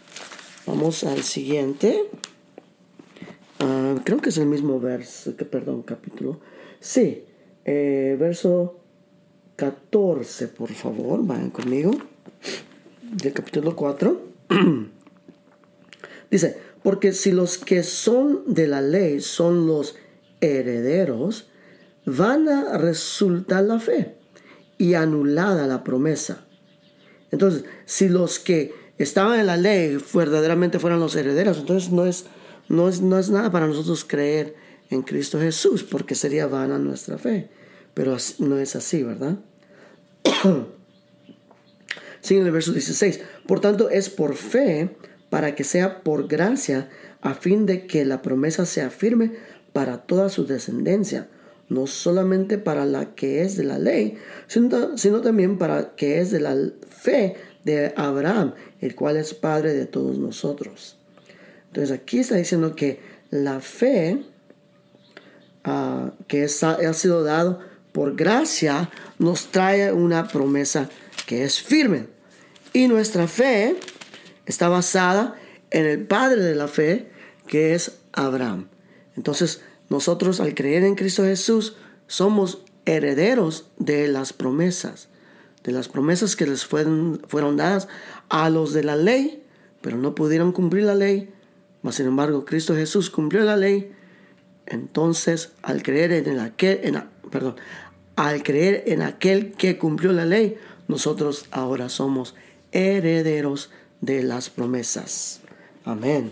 Vamos 0.65 1.03
al 1.03 1.23
siguiente. 1.23 2.09
Ah, 3.59 3.95
creo 4.05 4.19
que 4.19 4.29
es 4.29 4.37
el 4.37 4.45
mismo 4.45 4.79
verso, 4.79 5.35
perdón, 5.35 5.81
capítulo. 5.81 6.39
Sí, 6.79 7.25
eh, 7.65 8.15
verso 8.17 8.79
14, 9.57 10.47
por 10.47 10.69
favor, 10.71 11.25
vayan 11.25 11.49
conmigo, 11.49 11.91
del 13.01 13.33
capítulo 13.33 13.75
4. 13.75 14.21
Dice, 16.31 16.57
porque 16.81 17.11
si 17.11 17.33
los 17.33 17.57
que 17.57 17.83
son 17.83 18.53
de 18.53 18.67
la 18.67 18.81
ley 18.81 19.19
son 19.19 19.67
los 19.67 19.97
herederos, 20.39 21.49
van 22.05 22.47
a 22.47 22.77
resultar 22.77 23.65
la 23.65 23.79
fe 23.79 24.15
y 24.77 24.93
anulada 24.93 25.67
la 25.67 25.83
promesa. 25.83 26.45
Entonces, 27.31 27.65
si 27.85 28.07
los 28.07 28.39
que 28.39 28.82
estaban 28.97 29.39
en 29.39 29.47
la 29.47 29.57
ley 29.57 29.97
verdaderamente 30.13 30.79
fueran 30.79 30.99
los 30.99 31.15
herederos, 31.15 31.59
entonces 31.59 31.91
no 31.91 32.05
es, 32.05 32.25
no 32.69 32.89
es, 32.89 33.01
no 33.01 33.17
es 33.19 33.29
nada 33.29 33.51
para 33.51 33.67
nosotros 33.67 34.05
creer 34.05 34.55
en 34.89 35.01
Cristo 35.01 35.39
Jesús, 35.39 35.83
porque 35.83 36.15
sería 36.15 36.47
vana 36.47 36.77
nuestra 36.77 37.17
fe. 37.17 37.49
Pero 37.93 38.17
no 38.39 38.57
es 38.57 38.75
así, 38.75 39.03
¿verdad? 39.03 39.37
Sigue 42.21 42.39
en 42.41 42.47
el 42.47 42.53
verso 42.53 42.71
16. 42.71 43.21
Por 43.45 43.59
tanto, 43.59 43.89
es 43.89 44.09
por 44.09 44.35
fe 44.35 44.95
para 45.29 45.55
que 45.55 45.63
sea 45.63 46.03
por 46.03 46.27
gracia, 46.27 46.89
a 47.21 47.33
fin 47.33 47.65
de 47.65 47.87
que 47.87 48.05
la 48.05 48.21
promesa 48.21 48.65
sea 48.65 48.89
firme 48.89 49.31
para 49.73 50.03
toda 50.03 50.29
su 50.29 50.45
descendencia, 50.45 51.27
no 51.69 51.87
solamente 51.87 52.57
para 52.57 52.85
la 52.85 53.15
que 53.15 53.41
es 53.41 53.57
de 53.57 53.63
la 53.63 53.79
ley, 53.79 54.17
sino, 54.47 54.97
sino 54.97 55.21
también 55.21 55.57
para 55.57 55.95
que 55.95 56.19
es 56.19 56.31
de 56.31 56.39
la 56.39 56.55
fe 56.87 57.35
de 57.63 57.93
Abraham, 57.95 58.53
el 58.81 58.95
cual 58.95 59.17
es 59.17 59.33
padre 59.33 59.73
de 59.73 59.85
todos 59.85 60.17
nosotros. 60.17 60.97
Entonces 61.67 61.91
aquí 61.97 62.19
está 62.19 62.35
diciendo 62.35 62.75
que 62.75 62.99
la 63.29 63.59
fe 63.59 64.23
uh, 65.65 66.11
que 66.27 66.43
ha 66.43 66.93
sido 66.93 67.23
dado 67.23 67.59
por 67.91 68.15
gracia 68.15 68.89
nos 69.19 69.47
trae 69.51 69.91
una 69.91 70.27
promesa 70.27 70.89
que 71.25 71.43
es 71.43 71.61
firme. 71.61 72.07
Y 72.73 72.87
nuestra 72.87 73.27
fe 73.27 73.75
está 74.45 74.67
basada 74.67 75.35
en 75.69 75.85
el 75.85 76.05
Padre 76.05 76.41
de 76.41 76.55
la 76.55 76.67
fe, 76.67 77.09
que 77.47 77.73
es 77.75 77.99
Abraham. 78.11 78.67
Entonces, 79.15 79.61
nosotros 79.89 80.39
al 80.39 80.55
creer 80.55 80.83
en 80.83 80.95
Cristo 80.95 81.23
Jesús 81.23 81.75
somos 82.07 82.63
herederos 82.85 83.67
de 83.77 84.07
las 84.07 84.33
promesas, 84.33 85.09
de 85.63 85.71
las 85.71 85.87
promesas 85.87 86.35
que 86.35 86.45
les 86.45 86.65
fueron, 86.65 87.21
fueron 87.27 87.57
dadas 87.57 87.87
a 88.29 88.49
los 88.49 88.73
de 88.73 88.83
la 88.83 88.95
ley, 88.95 89.43
pero 89.81 89.97
no 89.97 90.15
pudieron 90.15 90.51
cumplir 90.51 90.83
la 90.83 90.95
ley. 90.95 91.29
Mas, 91.81 91.95
sin 91.95 92.07
embargo, 92.07 92.45
Cristo 92.45 92.75
Jesús 92.75 93.09
cumplió 93.09 93.43
la 93.43 93.57
ley 93.57 93.91
entonces, 94.65 95.51
al 95.61 95.83
creer 95.83 96.11
en 96.11 96.39
aquel, 96.39 96.79
en, 96.83 97.03
perdón, 97.29 97.55
al 98.15 98.43
creer 98.43 98.83
en 98.87 99.01
aquel 99.01 99.53
que 99.53 99.77
cumplió 99.77 100.13
la 100.13 100.25
ley, 100.25 100.57
nosotros 100.87 101.45
ahora 101.51 101.89
somos 101.89 102.35
herederos 102.71 103.71
de 104.01 104.23
las 104.23 104.49
promesas. 104.49 105.41
Amén. 105.85 106.31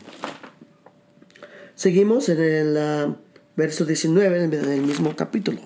Seguimos 1.76 2.30
en 2.30 2.42
el 2.42 2.78
ah, 2.78 3.16
verso 3.56 3.86
19 3.86 4.48
del 4.48 4.82
mismo 4.82 5.16
capítulo. 5.16 5.62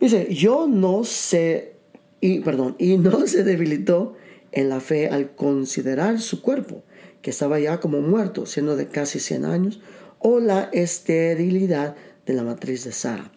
Dice, 0.00 0.32
yo 0.32 0.66
no 0.66 1.04
sé, 1.04 1.74
y 2.20 2.40
perdón, 2.40 2.76
y 2.78 2.96
no 2.98 3.26
se 3.26 3.44
debilitó 3.44 4.16
en 4.52 4.68
la 4.68 4.80
fe 4.80 5.08
al 5.08 5.34
considerar 5.34 6.20
su 6.20 6.42
cuerpo, 6.42 6.82
que 7.22 7.30
estaba 7.30 7.58
ya 7.58 7.80
como 7.80 8.00
muerto, 8.00 8.46
siendo 8.46 8.76
de 8.76 8.88
casi 8.88 9.20
100 9.20 9.44
años, 9.44 9.80
o 10.18 10.40
la 10.40 10.70
esterilidad 10.72 11.96
de 12.26 12.34
la 12.34 12.42
matriz 12.42 12.84
de 12.84 12.92
Sara. 12.92 13.30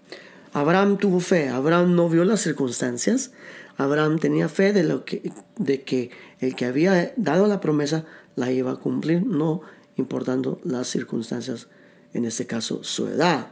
Abraham 0.53 0.97
tuvo 0.97 1.19
fe, 1.19 1.49
Abraham 1.49 1.95
no 1.95 2.09
vio 2.09 2.25
las 2.25 2.41
circunstancias, 2.41 3.31
Abraham 3.77 4.19
tenía 4.19 4.49
fe 4.49 4.73
de, 4.73 4.83
lo 4.83 5.05
que, 5.05 5.31
de 5.57 5.81
que 5.83 6.11
el 6.39 6.55
que 6.55 6.65
había 6.65 7.13
dado 7.15 7.47
la 7.47 7.61
promesa 7.61 8.05
la 8.35 8.51
iba 8.51 8.71
a 8.71 8.75
cumplir, 8.75 9.25
no 9.25 9.61
importando 9.95 10.59
las 10.63 10.87
circunstancias, 10.87 11.67
en 12.13 12.25
este 12.25 12.47
caso 12.47 12.83
su 12.83 13.07
edad. 13.07 13.47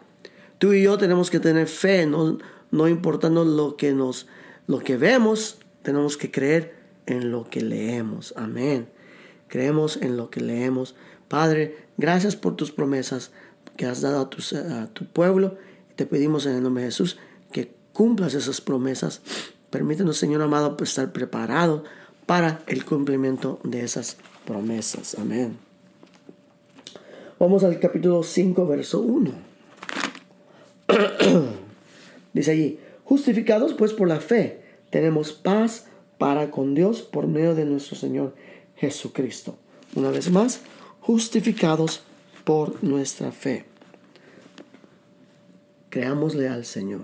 Tú 0.57 0.74
y 0.74 0.83
yo 0.83 0.98
tenemos 0.98 1.29
que 1.29 1.39
tener 1.39 1.67
fe, 1.67 2.05
no, 2.05 2.38
no 2.71 2.88
importando 2.89 3.45
lo 3.45 3.77
que 3.77 3.93
nos, 3.93 4.27
lo 4.70 4.78
que 4.82 4.98
vemos, 4.98 5.58
tenemos 5.82 6.16
que 6.16 6.30
creer 6.30 6.76
en 7.08 7.32
lo 7.32 7.50
que 7.50 7.62
leemos. 7.62 8.36
Amén. 8.38 8.88
Creemos 9.48 9.98
en 9.98 10.16
lo 10.16 10.30
que 10.30 10.42
leemos. 10.42 10.96
Padre, 11.28 11.76
gracias 11.98 12.36
por 12.36 12.56
tus 12.56 12.72
promesas 12.72 13.32
que 13.78 13.88
has 13.88 14.02
dado 14.02 14.22
a 14.22 14.30
tu, 14.30 15.06
pueblo. 15.08 15.58
Te 15.96 16.06
pedimos 16.06 16.46
en 16.46 16.54
el 16.54 16.62
nombre 16.62 16.84
de 16.84 16.90
Jesús 16.90 17.18
que 17.52 17.74
cumplas 17.94 18.36
esas 18.36 18.62
promesas. 18.62 19.24
Permítanos, 19.72 20.18
Señor 20.18 20.44
amado, 20.44 20.78
pues, 20.78 20.92
estar 20.92 21.12
preparado 21.12 21.84
para 22.28 22.62
el 22.68 22.86
cumplimiento 22.86 23.60
de 23.64 23.84
esas 23.84 24.18
promesas. 24.46 25.16
Amén. 25.18 25.58
Vamos 27.40 27.64
al 27.64 27.80
capítulo 27.80 28.22
5, 28.22 28.68
verso 28.68 29.02
1. 29.02 29.32
Dice 32.34 32.52
allí, 32.52 32.80
justificados 33.10 33.74
pues 33.74 33.92
por 33.92 34.08
la 34.08 34.20
fe, 34.20 34.62
tenemos 34.92 35.34
paz 35.34 35.88
para 36.20 36.51
con 36.51 36.75
Dios 36.75 37.01
por 37.01 37.25
medio 37.25 37.56
de 37.56 37.66
nuestro 37.66 37.96
Señor 37.96 38.36
Jesucristo. 38.75 39.58
Una 39.96 40.12
vez 40.12 40.30
más, 40.30 40.62
justificados 41.00 42.04
por 42.44 42.84
nuestra 42.84 43.32
fe. 43.32 43.66
Creámosle 45.89 46.50
al 46.50 46.66
Señor. 46.66 47.01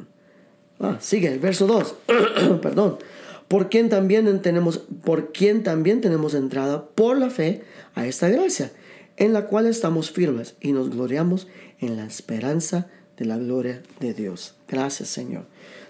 Ah, 0.79 0.97
sigue 1.01 1.33
el 1.33 1.39
verso 1.39 1.65
2. 1.65 1.95
Perdón. 2.61 2.99
Por 3.47 3.69
quien 3.69 3.89
también 3.89 4.41
tenemos 4.43 4.81
por 5.03 5.31
quien 5.31 5.63
también 5.63 6.01
tenemos 6.01 6.35
entrada 6.35 6.87
por 6.89 7.17
la 7.17 7.31
fe 7.31 7.63
a 7.95 8.05
esta 8.05 8.29
gracia, 8.29 8.71
en 9.17 9.33
la 9.33 9.47
cual 9.47 9.65
estamos 9.65 10.11
firmes 10.11 10.55
y 10.61 10.71
nos 10.71 10.91
gloriamos 10.91 11.47
en 11.79 11.97
la 11.97 12.05
esperanza 12.05 12.91
de 13.17 13.25
la 13.25 13.37
gloria 13.37 13.81
de 13.99 14.13
Dios. 14.13 14.54
Gracias, 14.67 15.09
Señor. 15.09 15.45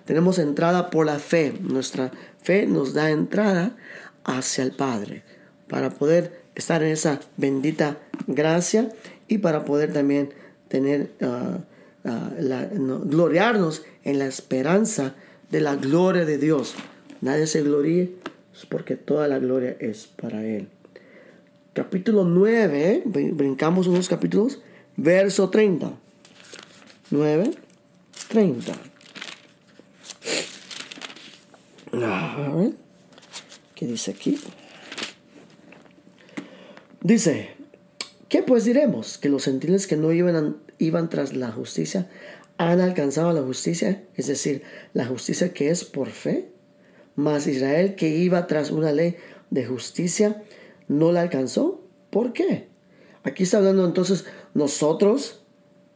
Tenemos 0.06 0.40
entrada 0.40 0.90
por 0.90 1.06
la 1.06 1.20
fe. 1.20 1.54
Nuestra 1.62 2.12
fe 2.42 2.68
nos 2.68 2.94
da 2.94 3.10
entrada 3.10 3.76
hacia 4.24 4.64
el 4.64 4.72
Padre 4.72 5.24
para 5.68 5.90
poder 5.90 6.42
estar 6.56 6.84
en 6.84 6.92
esa 6.92 7.20
bendita 7.38 7.98
gracia 8.28 8.90
y 9.28 9.40
para 9.40 9.66
poder 9.66 9.94
también 9.94 10.30
tener, 10.68 11.12
uh, 11.22 12.10
uh, 12.10 13.02
gloriarnos 13.06 13.84
en 14.04 14.20
la 14.20 14.26
esperanza 14.26 15.16
de 15.52 15.62
la 15.62 15.76
gloria 15.76 16.26
de 16.26 16.38
Dios. 16.38 16.76
Nadie 17.22 17.48
se 17.48 17.62
gloríe 17.64 18.12
porque 18.70 18.96
toda 18.96 19.28
la 19.28 19.40
gloria 19.40 19.76
es 19.80 20.08
para 20.08 20.46
Él. 20.46 20.70
Capítulo 21.74 22.24
9, 22.24 23.04
brincamos 23.06 23.88
unos 23.88 24.08
capítulos, 24.08 24.62
verso 24.96 25.50
30. 25.50 25.92
9, 27.12 27.52
30. 28.28 28.74
A 32.04 32.52
ver, 32.56 32.74
¿qué 33.74 33.88
dice 33.88 34.12
aquí? 34.12 34.40
Dice, 37.02 37.52
¿qué 38.30 38.44
pues 38.44 38.66
diremos? 38.66 39.18
Que 39.18 39.30
los 39.30 39.46
gentiles 39.46 39.88
que 39.88 39.96
no 39.96 40.12
iban, 40.12 40.58
iban 40.80 41.10
tras 41.10 41.34
la 41.36 41.52
justicia 41.52 42.10
han 42.58 42.82
alcanzado 42.82 43.32
la 43.34 43.42
justicia, 43.42 44.04
es 44.16 44.28
decir, 44.28 44.64
la 44.94 45.06
justicia 45.06 45.54
que 45.54 45.70
es 45.70 45.84
por 45.84 46.10
fe. 46.10 46.50
Mas 47.16 47.48
Israel 47.48 47.96
que 47.96 48.10
iba 48.10 48.48
tras 48.48 48.72
una 48.72 48.92
ley 48.92 49.16
de 49.50 49.66
justicia 49.66 50.44
no 50.88 51.12
la 51.12 51.22
alcanzó. 51.22 51.82
¿Por 52.10 52.34
qué? 52.34 52.68
Aquí 53.24 53.44
está 53.44 53.58
hablando 53.58 53.86
entonces 53.86 54.26
nosotros 54.54 55.45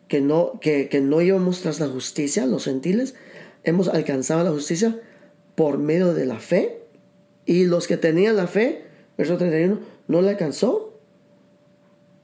que 0.10 0.20
no, 0.20 0.60
que, 0.60 0.89
que 0.89 1.00
no 1.00 1.22
íbamos 1.22 1.62
tras 1.62 1.80
la 1.80 1.88
justicia, 1.88 2.46
los 2.46 2.66
gentiles, 2.66 3.16
hemos 3.63 3.88
alcanzado 3.88 4.44
la 4.44 4.51
justicia 4.51 5.00
por 5.56 5.78
medio 5.78 6.13
de 6.13 6.26
la 6.26 6.39
fe. 6.39 6.82
Y 7.45 7.65
los 7.65 7.88
que 7.88 7.95
tenían 7.95 8.36
la 8.36 8.48
fe, 8.48 8.84
verso 9.17 9.38
31, 9.38 9.80
no 10.08 10.22
la 10.22 10.32
alcanzó. 10.32 11.00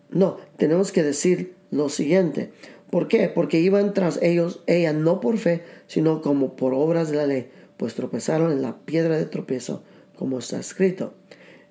No, 0.10 0.38
tenemos 0.58 0.92
que 0.92 1.04
decir 1.04 1.54
lo 1.72 1.90
siguiente. 1.90 2.52
¿Por 2.90 3.08
qué? 3.08 3.30
Porque 3.30 3.60
iban 3.60 3.94
tras 3.94 4.22
ellos, 4.22 4.64
ella 4.68 4.94
no 4.94 5.20
por 5.20 5.38
fe, 5.38 5.64
sino 5.88 6.22
como 6.22 6.56
por 6.56 6.74
obras 6.74 7.10
de 7.10 7.18
la 7.18 7.28
ley, 7.28 7.50
pues 7.78 7.94
tropezaron 7.94 8.52
en 8.52 8.62
la 8.62 8.78
piedra 8.86 9.18
de 9.18 9.26
tropiezo, 9.26 9.84
como 10.16 10.40
está 10.40 10.60
escrito. 10.60 11.14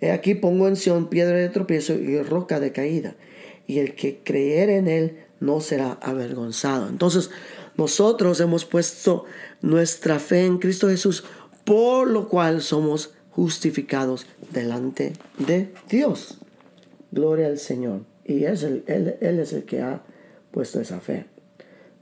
He 0.00 0.10
aquí 0.10 0.34
pongo 0.34 0.68
en 0.68 0.76
Sion 0.76 1.08
piedra 1.08 1.36
de 1.36 1.48
tropiezo 1.48 1.94
y 1.94 2.20
roca 2.20 2.60
de 2.60 2.72
caída, 2.72 3.16
y 3.66 3.78
el 3.78 3.94
que 3.94 4.18
creyere 4.22 4.76
en 4.76 4.88
él 4.88 5.23
no 5.44 5.60
será 5.60 5.98
avergonzado. 6.00 6.88
Entonces, 6.88 7.30
nosotros 7.76 8.40
hemos 8.40 8.64
puesto 8.64 9.24
nuestra 9.62 10.18
fe 10.18 10.46
en 10.46 10.58
Cristo 10.58 10.88
Jesús, 10.88 11.24
por 11.64 12.10
lo 12.10 12.28
cual 12.28 12.62
somos 12.62 13.12
justificados 13.30 14.26
delante 14.50 15.12
de 15.38 15.72
Dios. 15.88 16.38
Gloria 17.10 17.46
al 17.46 17.58
Señor. 17.58 18.02
Y 18.24 18.44
es 18.44 18.62
él, 18.62 18.84
es 18.86 19.52
el 19.52 19.64
que 19.64 19.82
ha 19.82 20.02
puesto 20.50 20.80
esa 20.80 21.00
fe. 21.00 21.26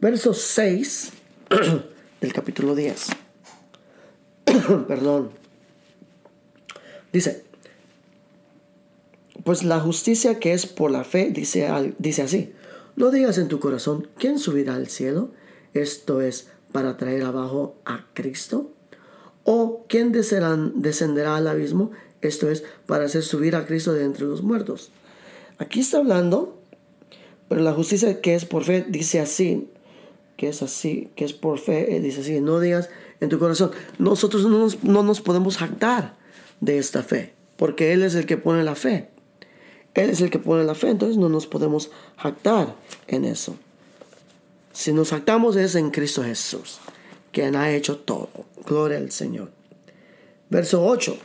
Verso 0.00 0.35
6 0.35 1.12
del 2.20 2.33
capítulo 2.33 2.74
10. 2.74 3.07
Perdón. 4.88 5.31
Dice, 7.12 7.44
pues 9.44 9.64
la 9.64 9.81
justicia 9.81 10.38
que 10.38 10.52
es 10.52 10.66
por 10.66 10.90
la 10.90 11.05
fe 11.05 11.31
dice, 11.31 11.68
dice 11.98 12.22
así, 12.22 12.52
no 12.96 13.11
digas 13.11 13.38
en 13.38 13.48
tu 13.48 13.59
corazón, 13.61 14.09
¿quién 14.18 14.38
subirá 14.38 14.74
al 14.74 14.88
cielo? 14.88 15.31
Esto 15.74 16.20
es 16.20 16.48
para 16.72 16.96
traer 16.96 17.24
abajo 17.24 17.76
a 17.85 18.07
Cristo. 18.14 18.70
¿O 19.44 19.85
quién 19.88 20.12
descenderá 20.12 21.37
al 21.37 21.48
abismo? 21.48 21.90
Esto 22.20 22.50
es 22.50 22.64
para 22.87 23.05
hacer 23.05 23.22
subir 23.22 23.57
a 23.57 23.66
Cristo 23.66 23.92
de 23.92 24.05
entre 24.05 24.26
los 24.26 24.42
muertos. 24.42 24.90
Aquí 25.59 25.81
está 25.81 25.98
hablando, 25.98 26.59
pero 27.48 27.62
la 27.62 27.72
justicia 27.72 28.20
que 28.20 28.35
es 28.35 28.44
por 28.44 28.64
fe 28.64 28.85
dice 28.88 29.20
así, 29.20 29.68
que 30.37 30.48
es 30.48 30.62
así, 30.62 31.11
que 31.16 31.24
es 31.24 31.33
por 31.33 31.59
fe, 31.59 31.96
eh, 31.96 32.00
dice 32.00 32.20
así, 32.20 32.40
no 32.40 32.61
digas 32.61 32.88
en 33.20 33.28
tu 33.28 33.38
corazón, 33.38 33.72
nosotros 33.98 34.44
no 34.44 34.59
nos, 34.59 34.83
no 34.85 35.02
nos 35.02 35.20
podemos 35.20 35.57
jactar 35.57 36.16
de 36.61 36.78
esta 36.78 37.02
fe, 37.02 37.33
porque 37.57 37.92
Él 37.92 38.02
es 38.02 38.14
el 38.14 38.26
que 38.26 38.37
pone 38.37 38.64
la 38.64 38.74
fe. 38.74 39.12
Él 39.94 40.11
es 40.11 40.20
el 40.20 40.31
que 40.31 40.38
pone 40.38 40.64
la 40.64 40.74
fe, 40.74 40.88
entonces 40.88 41.18
no 41.18 41.28
nos 41.28 41.46
podemos 41.46 41.90
jactar 42.16 42.74
en 43.09 43.24
eso. 43.24 43.57
Si 44.72 44.92
nos 44.92 45.11
jactamos 45.11 45.57
es 45.57 45.74
en 45.74 45.90
Cristo 45.90 46.22
Jesús, 46.22 46.78
quien 47.31 47.57
ha 47.57 47.70
hecho 47.72 47.98
todo. 47.98 48.31
Gloria 48.66 48.98
al 48.98 49.11
Señor. 49.11 49.50
Verso 50.48 50.85
8, 50.85 51.16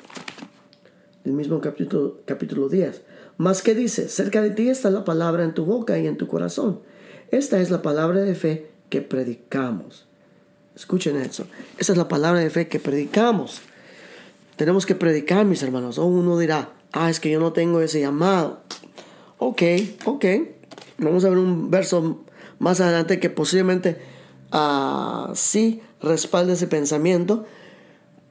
el 1.26 1.34
mismo 1.34 1.62
capítulo, 1.62 2.20
capítulo 2.26 2.70
10. 2.70 3.02
Mas 3.38 3.62
que 3.62 3.76
dice, 3.76 4.10
cerca 4.10 4.42
de 4.42 4.50
ti 4.50 4.70
está 4.70 4.90
la 4.90 5.06
palabra 5.06 5.44
en 5.44 5.54
tu 5.54 5.64
boca 5.64 5.98
y 6.00 6.08
en 6.08 6.18
tu 6.18 6.28
corazón. 6.28 6.82
Esta 7.30 7.60
es 7.60 7.70
la 7.70 7.82
palabra 7.82 8.22
de 8.22 8.36
fe 8.36 8.72
que 8.90 9.02
predicamos. 9.02 10.08
Escuchen 10.76 11.18
eso. 11.18 11.46
Esa 11.78 11.92
es 11.92 11.98
la 11.98 12.08
palabra 12.08 12.40
de 12.40 12.50
fe 12.50 12.68
que 12.68 12.80
predicamos. 12.80 13.62
Tenemos 14.56 14.86
que 14.86 14.96
predicar, 14.96 15.46
mis 15.46 15.62
hermanos. 15.62 15.98
O 15.98 16.06
uno 16.06 16.38
dirá, 16.38 16.70
ah, 16.94 17.10
es 17.10 17.20
que 17.20 17.30
yo 17.30 17.40
no 17.40 17.54
tengo 17.54 17.82
ese 17.82 18.00
llamado. 18.00 18.62
Ok, 19.38 19.62
ok. 20.06 20.26
Vamos 20.98 21.26
a 21.26 21.30
ver 21.30 21.38
un 21.38 21.70
verso 21.70 22.26
más 22.60 22.82
adelante 22.82 23.20
que 23.20 23.30
posiblemente 23.30 24.00
uh, 24.52 25.34
sí 25.36 25.82
respalde 26.02 26.54
ese 26.54 26.68
pensamiento. 26.68 27.46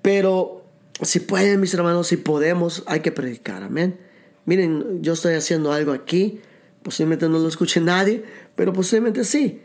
Pero 0.02 0.64
si 1.00 1.20
pueden, 1.20 1.60
mis 1.60 1.74
hermanos, 1.74 2.08
si 2.08 2.16
podemos, 2.16 2.82
hay 2.86 3.00
que 3.00 3.12
predicar. 3.12 3.62
Amén 3.62 4.06
miren, 4.46 5.02
yo 5.02 5.12
estoy 5.12 5.34
haciendo 5.34 5.72
algo 5.72 5.92
aquí, 5.92 6.40
posiblemente 6.82 7.28
no 7.28 7.38
lo 7.38 7.48
escuche 7.48 7.80
nadie, 7.80 8.24
pero 8.54 8.72
posiblemente 8.72 9.24
sí. 9.24 9.60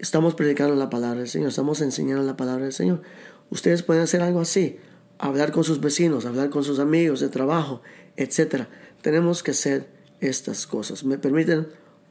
Estamos 0.00 0.34
predicando 0.34 0.74
la 0.74 0.90
palabra 0.90 1.20
del 1.20 1.28
Señor, 1.28 1.50
estamos 1.50 1.80
enseñando 1.80 2.24
la 2.24 2.36
palabra 2.36 2.64
del 2.64 2.72
Señor. 2.72 3.02
Ustedes 3.50 3.84
pueden 3.84 4.02
hacer 4.02 4.22
algo 4.22 4.40
así, 4.40 4.78
hablar 5.24 5.52
con 5.52 5.64
sus 5.64 5.80
vecinos, 5.80 6.26
hablar 6.26 6.50
con 6.50 6.64
sus 6.64 6.78
amigos 6.78 7.20
de 7.20 7.30
trabajo, 7.30 7.80
etc. 8.16 8.66
Tenemos 9.00 9.42
que 9.42 9.52
hacer 9.52 9.88
estas 10.20 10.66
cosas. 10.66 11.02
¿Me 11.02 11.16
permiten 11.16 11.68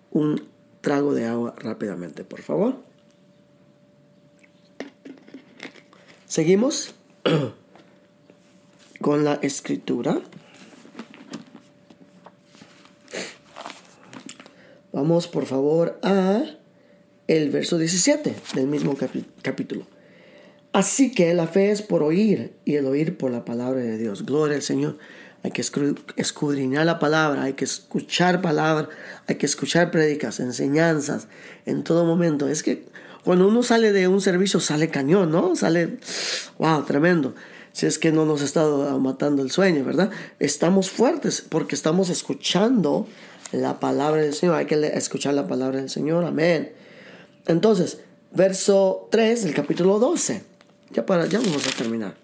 un 0.09 0.49
trago 0.81 1.13
de 1.13 1.27
agua 1.27 1.53
rápidamente, 1.55 2.23
por 2.23 2.41
favor? 2.41 2.77
Seguimos 6.25 6.95
con 9.01 9.23
la 9.23 9.35
escritura. 9.35 10.19
Vamos 14.91 15.27
por 15.27 15.45
favor 15.45 15.99
a 16.01 16.45
el 17.27 17.51
verso 17.51 17.77
17 17.77 18.35
del 18.55 18.65
mismo 18.65 18.97
capítulo. 19.43 19.92
Así 20.73 21.11
que 21.11 21.35
la 21.35 21.45
fe 21.45 21.69
es 21.69 21.83
por 21.83 22.01
oír 22.01 22.51
y 22.65 22.75
el 22.75 22.87
oír 22.87 23.15
por 23.15 23.29
la 23.29 23.45
palabra 23.45 23.79
de 23.79 23.97
Dios. 23.99 24.25
Gloria 24.25 24.55
al 24.55 24.63
Señor. 24.63 24.97
Hay 25.43 25.51
que 25.51 25.61
escudriñar 25.61 26.85
la 26.85 26.99
palabra, 26.99 27.43
hay 27.43 27.53
que 27.53 27.65
escuchar 27.65 28.41
palabra, 28.41 28.89
hay 29.27 29.35
que 29.35 29.45
escuchar 29.45 29.91
prédicas, 29.91 30.39
enseñanzas 30.39 31.27
en 31.65 31.83
todo 31.83 32.05
momento. 32.05 32.47
Es 32.47 32.63
que 32.63 32.85
Cuando 33.23 33.47
uno 33.47 33.61
sale 33.61 33.91
de 33.91 34.07
un 34.07 34.19
servicio, 34.19 34.59
sale 34.59 34.89
cañón, 34.89 35.31
¿no? 35.31 35.55
Sale, 35.55 35.97
wow, 36.57 36.83
tremendo. 36.83 37.35
Si 37.71 37.85
es 37.85 37.99
que 37.99 38.11
no 38.11 38.25
nos 38.25 38.41
ha 38.41 38.45
estado 38.45 38.99
matando 38.99 39.43
el 39.43 39.51
sueño, 39.51 39.83
¿verdad? 39.83 40.09
Estamos 40.39 40.89
fuertes 40.89 41.43
porque 41.47 41.75
estamos 41.75 42.09
escuchando 42.09 43.07
la 43.51 43.79
palabra 43.79 44.21
del 44.21 44.33
Señor. 44.33 44.55
Hay 44.55 44.65
que 44.65 44.75
escuchar 44.95 45.35
la 45.35 45.47
palabra 45.47 45.79
del 45.79 45.89
Señor. 45.89 46.25
Amén. 46.25 46.73
Entonces, 47.47 47.99
verso 48.31 49.07
3 49.11 49.43
del 49.43 49.53
capítulo 49.53 49.99
12. 49.99 50.52
Ya, 50.91 51.05
para, 51.05 51.25
ya 51.25 51.39
vamos 51.39 51.67
a 51.67 51.71
terminar. 51.71 52.15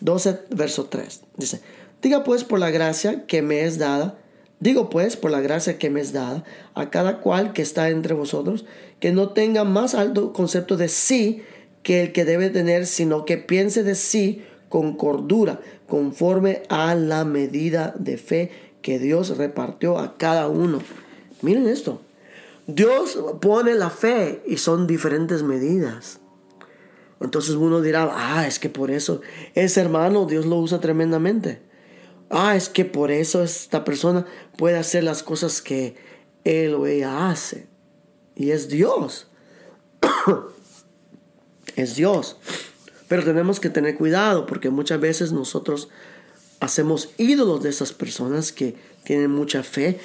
12, 0.00 0.40
verso 0.50 0.84
3. 0.86 1.22
Dice, 1.36 1.60
diga 2.02 2.24
pues 2.24 2.44
por 2.44 2.58
la 2.58 2.70
gracia 2.70 3.26
que 3.26 3.42
me 3.42 3.64
es 3.64 3.78
dada 3.78 4.18
Digo 4.58 4.88
pues, 4.88 5.16
por 5.16 5.30
la 5.30 5.40
gracia 5.40 5.78
que 5.78 5.90
me 5.90 6.00
es 6.00 6.12
dada, 6.12 6.44
a 6.74 6.88
cada 6.88 7.20
cual 7.20 7.52
que 7.52 7.62
está 7.62 7.90
entre 7.90 8.14
vosotros, 8.14 8.64
que 9.00 9.12
no 9.12 9.30
tenga 9.30 9.64
más 9.64 9.94
alto 9.94 10.32
concepto 10.32 10.76
de 10.76 10.88
sí 10.88 11.42
que 11.82 12.02
el 12.02 12.12
que 12.12 12.24
debe 12.24 12.48
tener, 12.48 12.86
sino 12.86 13.24
que 13.24 13.36
piense 13.36 13.82
de 13.82 13.94
sí 13.94 14.42
con 14.68 14.96
cordura, 14.96 15.60
conforme 15.86 16.62
a 16.68 16.94
la 16.94 17.24
medida 17.24 17.94
de 17.98 18.16
fe 18.16 18.50
que 18.80 18.98
Dios 18.98 19.36
repartió 19.36 19.98
a 19.98 20.16
cada 20.16 20.48
uno. 20.48 20.80
Miren 21.42 21.68
esto. 21.68 22.00
Dios 22.66 23.18
pone 23.40 23.74
la 23.74 23.90
fe 23.90 24.42
y 24.46 24.56
son 24.56 24.86
diferentes 24.86 25.42
medidas. 25.42 26.18
Entonces 27.20 27.54
uno 27.54 27.80
dirá, 27.80 28.10
ah, 28.12 28.46
es 28.46 28.58
que 28.58 28.68
por 28.68 28.90
eso 28.90 29.20
ese 29.54 29.80
hermano 29.80 30.26
Dios 30.26 30.46
lo 30.46 30.56
usa 30.56 30.80
tremendamente 30.80 31.66
ah, 32.30 32.56
es 32.56 32.68
que 32.68 32.84
por 32.84 33.10
eso 33.10 33.42
esta 33.42 33.84
persona 33.84 34.26
puede 34.56 34.76
hacer 34.76 35.04
las 35.04 35.22
cosas 35.22 35.62
que 35.62 35.96
él 36.44 36.74
o 36.74 36.86
ella 36.86 37.30
hace. 37.30 37.66
Y 38.34 38.50
es 38.50 38.68
Dios. 38.68 39.28
es 41.76 41.96
Dios. 41.96 42.36
Pero 43.08 43.24
tenemos 43.24 43.60
que 43.60 43.70
tener 43.70 43.96
cuidado 43.96 44.46
porque 44.46 44.70
muchas 44.70 45.00
veces 45.00 45.32
nosotros 45.32 45.88
hacemos 46.60 47.10
ídolos 47.18 47.62
de 47.62 47.70
esas 47.70 47.92
personas 47.92 48.52
que 48.52 48.76
tienen 49.04 49.30
mucha 49.30 49.62
fe, 49.62 50.00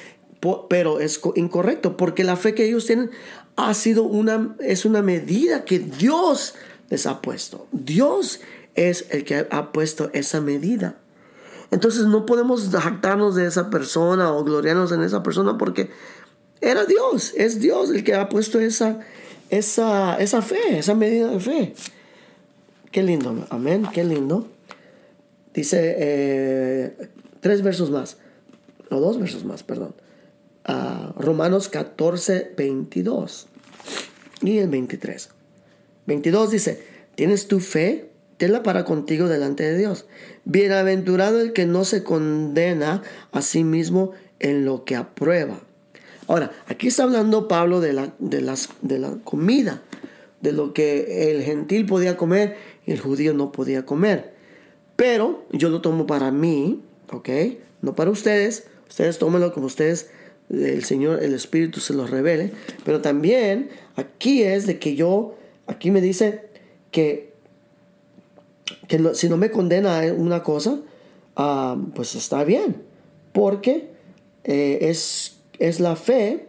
pero 0.70 1.00
es 1.00 1.20
incorrecto 1.36 1.98
porque 1.98 2.24
la 2.24 2.36
fe 2.36 2.54
que 2.54 2.66
ellos 2.66 2.86
tienen 2.86 3.12
ha 3.56 3.74
sido 3.74 4.04
una 4.04 4.56
es 4.60 4.86
una 4.86 5.02
medida 5.02 5.66
que 5.66 5.80
Dios 5.80 6.56
les 6.92 7.08
ha 7.08 7.22
puesto. 7.22 7.66
Dios 7.72 8.42
es 8.76 9.08
el 9.10 9.24
que 9.24 9.48
ha 9.50 9.72
puesto 9.72 10.12
esa 10.14 10.42
medida. 10.42 10.98
Entonces 11.72 12.06
no 12.06 12.26
podemos 12.26 12.70
jactarnos 12.70 13.36
de 13.36 13.48
esa 13.48 13.70
persona 13.70 14.34
o 14.34 14.44
gloriarnos 14.44 14.92
en 14.92 15.02
esa 15.02 15.24
persona 15.24 15.58
porque 15.58 15.90
era 16.60 16.86
Dios, 16.86 17.34
es 17.36 17.60
Dios 17.60 17.90
el 17.90 18.04
que 18.04 18.14
ha 18.14 18.30
puesto 18.30 18.60
esa, 18.60 19.00
esa, 19.50 20.18
esa 20.18 20.42
fe, 20.42 20.78
esa 20.78 20.94
medida 20.94 21.30
de 21.30 21.40
fe. 21.40 21.74
Qué 22.92 23.02
lindo, 23.02 23.48
amén, 23.50 23.88
qué 23.94 24.04
lindo. 24.04 24.48
Dice 25.54 25.96
eh, 25.98 27.10
tres 27.40 27.62
versos 27.64 27.90
más, 27.90 28.18
o 28.90 29.00
dos 29.00 29.18
versos 29.18 29.46
más, 29.46 29.64
perdón. 29.64 29.96
Uh, 30.68 31.20
Romanos 31.20 31.70
14, 31.70 32.54
22 32.56 33.48
y 34.44 34.60
el 34.60 34.70
23. 34.70 35.30
22 36.06 36.52
dice, 36.52 36.84
¿tienes 37.16 37.48
tu 37.48 37.60
fe? 37.60 38.12
tenla 38.42 38.64
para 38.64 38.86
contigo 38.86 39.28
delante 39.28 39.62
de 39.62 39.78
Dios. 39.78 40.08
Bienaventurado 40.46 41.42
el 41.42 41.54
que 41.54 41.68
no 41.68 41.86
se 41.86 42.02
condena 42.02 43.04
a 43.32 43.44
sí 43.44 43.64
mismo 43.64 44.14
en 44.40 44.66
lo 44.66 44.84
que 44.84 44.96
aprueba. 44.96 45.62
Ahora, 46.26 46.52
aquí 46.66 46.88
está 46.88 47.04
hablando 47.04 47.48
Pablo 47.48 47.82
de 47.82 47.94
la, 47.94 48.16
de 48.18 48.42
las, 48.42 48.70
de 48.82 48.98
la 48.98 49.16
comida, 49.24 49.84
de 50.42 50.54
lo 50.54 50.74
que 50.74 51.30
el 51.30 51.44
gentil 51.44 51.86
podía 51.86 52.18
comer 52.18 52.58
y 52.88 52.92
el 52.92 53.00
judío 53.00 53.36
no 53.36 53.52
podía 53.52 53.86
comer. 53.86 54.34
Pero 54.96 55.46
yo 55.52 55.70
lo 55.70 55.82
tomo 55.82 56.08
para 56.08 56.32
mí, 56.32 56.82
¿ok? 57.12 57.30
No 57.84 57.94
para 57.94 58.10
ustedes. 58.10 58.66
Ustedes 58.90 59.20
tómenlo 59.20 59.54
como 59.54 59.68
ustedes, 59.68 60.10
el 60.50 60.84
Señor, 60.84 61.22
el 61.22 61.36
Espíritu 61.36 61.80
se 61.80 61.94
los 61.94 62.10
revele. 62.10 62.54
Pero 62.86 63.02
también 63.02 63.70
aquí 63.98 64.42
es 64.42 64.66
de 64.66 64.80
que 64.80 64.96
yo, 64.96 65.38
aquí 65.68 65.92
me 65.92 66.02
dice 66.02 66.50
que 66.92 67.32
que 68.88 69.16
si 69.16 69.30
no 69.30 69.38
me 69.38 69.52
condena 69.52 70.02
una 70.16 70.44
cosa, 70.44 70.80
ah, 71.36 71.78
pues 71.96 72.16
está 72.16 72.44
bien, 72.44 72.82
porque 73.32 73.90
eh, 74.44 74.80
es, 74.82 75.38
es 75.60 75.80
la 75.80 75.96
fe, 75.96 76.48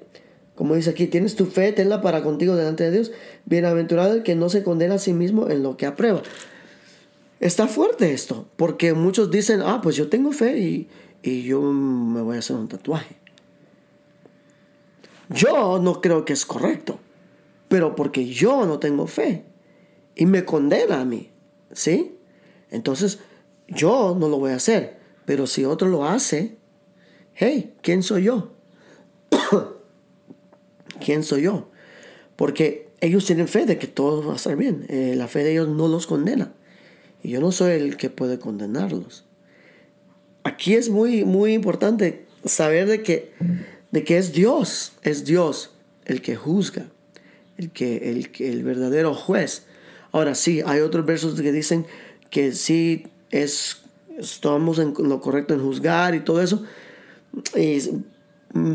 como 0.54 0.74
dice 0.74 0.90
aquí, 0.90 1.06
tienes 1.06 1.36
tu 1.36 1.46
fe, 1.46 1.72
tenla 1.72 2.02
para 2.02 2.22
contigo 2.22 2.56
delante 2.56 2.84
de 2.84 2.90
Dios. 2.90 3.12
Bienaventurado 3.46 4.14
el 4.14 4.22
que 4.22 4.34
no 4.34 4.48
se 4.48 4.62
condena 4.62 4.96
a 4.96 4.98
sí 4.98 5.12
mismo 5.12 5.48
en 5.48 5.62
lo 5.62 5.76
que 5.76 5.86
aprueba. 5.86 6.22
Está 7.40 7.66
fuerte 7.66 8.12
esto, 8.12 8.46
porque 8.56 8.92
muchos 8.92 9.30
dicen, 9.30 9.62
ah, 9.62 9.80
pues 9.82 9.96
yo 9.96 10.08
tengo 10.08 10.32
fe 10.32 10.58
y, 10.58 10.88
y 11.22 11.42
yo 11.42 11.60
me 11.60 12.22
voy 12.22 12.36
a 12.36 12.38
hacer 12.40 12.56
un 12.56 12.68
tatuaje. 12.68 13.16
Yo 15.28 15.78
no 15.80 16.00
creo 16.00 16.24
que 16.24 16.32
es 16.32 16.44
correcto, 16.44 17.00
pero 17.72 17.96
porque 17.96 18.26
yo 18.26 18.66
no 18.66 18.78
tengo 18.78 19.06
fe 19.06 19.46
y 20.14 20.26
me 20.26 20.44
condena 20.44 21.00
a 21.00 21.06
mí, 21.06 21.30
¿sí? 21.72 22.18
Entonces, 22.70 23.20
yo 23.66 24.14
no 24.14 24.28
lo 24.28 24.38
voy 24.38 24.50
a 24.50 24.56
hacer, 24.56 24.98
pero 25.24 25.46
si 25.46 25.64
otro 25.64 25.88
lo 25.88 26.04
hace, 26.04 26.58
hey, 27.32 27.72
¿quién 27.80 28.02
soy 28.02 28.24
yo? 28.24 28.52
¿Quién 31.02 31.22
soy 31.22 31.44
yo? 31.44 31.70
Porque 32.36 32.90
ellos 33.00 33.24
tienen 33.24 33.48
fe 33.48 33.64
de 33.64 33.78
que 33.78 33.86
todo 33.86 34.22
va 34.22 34.34
a 34.34 34.36
estar 34.36 34.54
bien. 34.54 34.84
Eh, 34.90 35.14
la 35.16 35.26
fe 35.26 35.42
de 35.42 35.52
ellos 35.52 35.68
no 35.68 35.88
los 35.88 36.06
condena. 36.06 36.52
Y 37.22 37.30
yo 37.30 37.40
no 37.40 37.52
soy 37.52 37.72
el 37.72 37.96
que 37.96 38.10
puede 38.10 38.38
condenarlos. 38.38 39.24
Aquí 40.44 40.74
es 40.74 40.90
muy, 40.90 41.24
muy 41.24 41.54
importante 41.54 42.26
saber 42.44 42.86
de 42.86 43.02
que, 43.02 43.32
de 43.92 44.04
que 44.04 44.18
es 44.18 44.34
Dios, 44.34 44.92
es 45.02 45.24
Dios 45.24 45.70
el 46.04 46.20
que 46.20 46.36
juzga, 46.36 46.90
el, 47.58 47.70
que, 47.70 48.10
el, 48.10 48.30
el 48.38 48.64
verdadero 48.64 49.14
juez. 49.14 49.66
Ahora 50.12 50.34
sí, 50.34 50.62
hay 50.64 50.80
otros 50.80 51.06
versos 51.06 51.40
que 51.40 51.52
dicen 51.52 51.86
que 52.30 52.52
sí 52.52 53.06
es, 53.30 53.82
estamos 54.18 54.78
en 54.78 54.94
lo 54.98 55.20
correcto 55.20 55.54
en 55.54 55.62
juzgar 55.62 56.14
y 56.14 56.20
todo 56.20 56.42
eso. 56.42 56.62
Y 57.56 57.80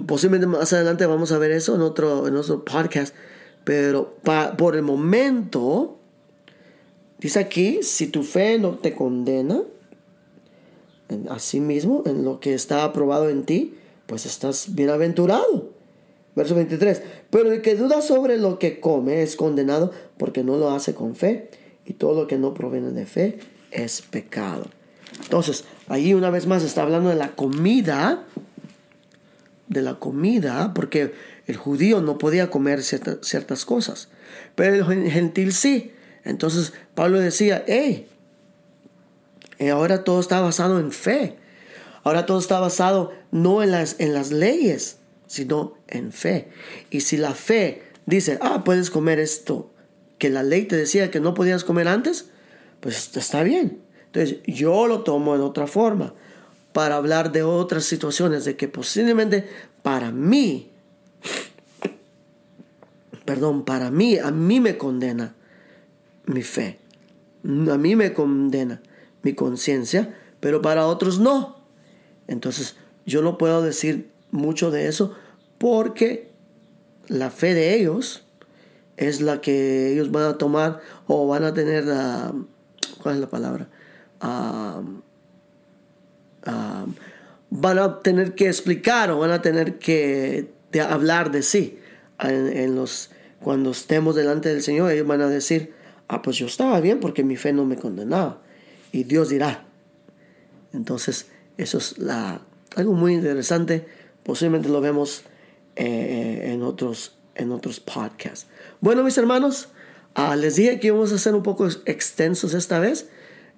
posiblemente 0.06 0.48
más 0.48 0.74
adelante 0.74 1.06
vamos 1.06 1.32
a 1.32 1.38
ver 1.38 1.52
eso 1.52 1.76
en 1.76 1.82
otro, 1.82 2.28
en 2.28 2.36
otro 2.36 2.66
podcast. 2.66 3.14
Pero 3.64 4.16
por 4.58 4.76
el 4.76 4.82
momento, 4.82 5.98
dice 7.20 7.40
aquí, 7.40 7.80
si 7.84 8.08
tu 8.08 8.24
fe 8.24 8.58
no 8.58 8.76
te 8.76 8.96
condena, 8.96 9.62
a 11.30 11.40
sí 11.40 11.60
mismo, 11.60 12.04
en 12.06 12.24
lo 12.24 12.40
que 12.40 12.54
está 12.54 12.84
aprobado 12.84 13.30
en 13.30 13.44
ti, 13.44 13.76
pues 14.06 14.26
estás 14.26 14.74
bienaventurado. 14.74 15.70
Verso 16.38 16.54
23. 16.54 17.02
Pero 17.32 17.52
el 17.52 17.64
que 17.64 17.76
duda 17.76 18.04
sobre 18.04 18.38
lo 18.38 18.60
que 18.60 18.80
come 18.80 19.24
es 19.24 19.36
condenado 19.36 19.92
porque 20.20 20.44
no 20.44 20.56
lo 20.56 20.70
hace 20.70 20.94
con 20.94 21.16
fe 21.16 21.50
y 21.84 21.94
todo 21.94 22.14
lo 22.14 22.28
que 22.28 22.38
no 22.38 22.54
proviene 22.54 22.92
de 22.92 23.08
fe 23.08 23.40
es 23.72 24.04
pecado. 24.04 24.68
Entonces, 25.24 25.66
ahí 25.88 26.14
una 26.14 26.30
vez 26.30 26.46
más 26.46 26.64
está 26.64 26.84
hablando 26.84 27.10
de 27.10 27.16
la 27.16 27.30
comida, 27.30 28.24
de 29.68 29.82
la 29.82 29.96
comida, 29.96 30.76
porque 30.76 31.12
el 31.48 31.58
judío 31.58 32.02
no 32.02 32.20
podía 32.20 32.52
comer 32.52 32.84
ciertas 32.84 33.66
cosas, 33.66 34.10
pero 34.54 34.92
el 34.92 35.10
gentil 35.10 35.54
sí. 35.54 35.92
Entonces 36.24 36.72
Pablo 36.94 37.20
decía, 37.20 37.64
hey, 37.66 38.08
ahora 39.72 40.04
todo 40.04 40.20
está 40.20 40.40
basado 40.40 40.80
en 40.80 40.92
fe. 40.92 41.36
Ahora 42.04 42.28
todo 42.28 42.38
está 42.38 42.60
basado 42.60 43.12
no 43.32 43.64
en 43.64 43.72
las, 43.72 44.00
en 44.00 44.14
las 44.14 44.32
leyes, 44.32 45.00
sino 45.28 45.78
en 45.88 46.12
fe. 46.12 46.50
Y 46.90 47.02
si 47.02 47.18
la 47.18 47.34
fe 47.34 47.84
dice, 48.06 48.40
ah, 48.42 48.64
puedes 48.64 48.90
comer 48.90 49.20
esto, 49.20 49.72
que 50.18 50.30
la 50.30 50.44
ley 50.44 50.66
te 50.66 50.76
decía 50.76 51.12
que 51.12 51.20
no 51.20 51.34
podías 51.34 51.64
comer 51.64 51.88
antes, 51.88 52.30
pues 52.80 53.16
está 53.16 53.44
bien. 53.44 53.82
Entonces 54.08 54.40
yo 54.48 54.88
lo 54.88 55.04
tomo 55.04 55.36
en 55.36 55.42
otra 55.42 55.68
forma 55.68 56.14
para 56.74 56.96
hablar 56.96 57.32
de 57.32 57.44
otras 57.44 57.84
situaciones, 57.84 58.46
de 58.46 58.56
que 58.56 58.68
posiblemente 58.68 59.48
para 59.84 60.12
mí, 60.12 60.70
perdón, 63.26 63.66
para 63.66 63.92
mí, 63.92 64.18
a 64.18 64.32
mí 64.32 64.60
me 64.60 64.78
condena 64.78 65.36
mi 66.26 66.44
fe, 66.44 66.80
a 67.44 67.78
mí 67.78 67.96
me 67.96 68.14
condena 68.14 68.82
mi 69.24 69.34
conciencia, 69.34 70.16
pero 70.40 70.62
para 70.62 70.88
otros 70.88 71.20
no. 71.20 71.58
Entonces 72.28 72.76
yo 73.06 73.22
no 73.22 73.38
puedo 73.38 73.62
decir 73.62 74.10
mucho 74.32 74.72
de 74.72 74.88
eso 74.88 75.16
porque 75.58 76.30
la 77.08 77.30
fe 77.30 77.54
de 77.54 77.76
ellos 77.76 78.26
es 78.98 79.22
la 79.22 79.42
que 79.42 79.94
ellos 79.94 80.12
van 80.12 80.24
a 80.24 80.38
tomar 80.38 80.82
o 81.08 81.28
van 81.28 81.44
a 81.44 81.54
tener 81.54 81.86
la, 81.86 82.34
¿cuál 83.02 83.16
es 83.16 83.22
la 83.22 83.30
palabra? 83.30 83.68
van 87.50 87.80
a 87.80 88.00
tener 88.00 88.34
que 88.36 88.48
explicar 88.48 89.12
o 89.12 89.20
van 89.20 89.32
a 89.32 89.42
tener 89.42 89.78
que 89.78 90.50
hablar 90.82 91.32
de 91.32 91.44
sí 91.44 91.80
en, 92.20 92.76
los, 92.76 93.12
cuando 93.42 93.72
estemos 93.72 94.16
delante 94.16 94.50
del 94.50 94.62
Señor, 94.62 94.92
ellos 94.92 95.08
van 95.08 95.22
a 95.22 95.30
decir, 95.30 95.74
ah, 96.08 96.22
pues 96.22 96.38
yo 96.38 96.48
estaba 96.48 96.80
bien 96.82 97.00
porque 97.00 97.24
mi 97.24 97.36
fe 97.36 97.54
no 97.54 97.66
me 97.66 97.76
condenaba. 97.76 98.42
Y 98.92 99.04
Dios 99.04 99.30
dirá. 99.30 99.66
Entonces, 100.74 101.28
eso 101.58 101.78
es 101.78 101.98
la, 101.98 102.42
algo 102.76 102.94
muy 102.94 103.14
interesante. 103.14 103.88
Posiblemente 104.28 104.68
lo 104.68 104.82
vemos 104.82 105.24
eh, 105.78 106.52
en, 106.52 106.62
otros, 106.62 107.18
en 107.34 107.54
otros 107.54 107.80
podcasts. 107.80 108.46
Bueno, 108.82 109.02
mis 109.04 109.18
hermanos, 109.18 109.70
ah, 110.16 110.36
les 110.36 110.58
dije 110.58 110.82
que 110.82 110.88
íbamos 110.88 111.14
a 111.14 111.18
ser 111.18 111.34
un 111.34 111.44
poco 111.44 111.66
extensos 111.86 112.54
esta 112.54 112.78
vez. 112.80 113.08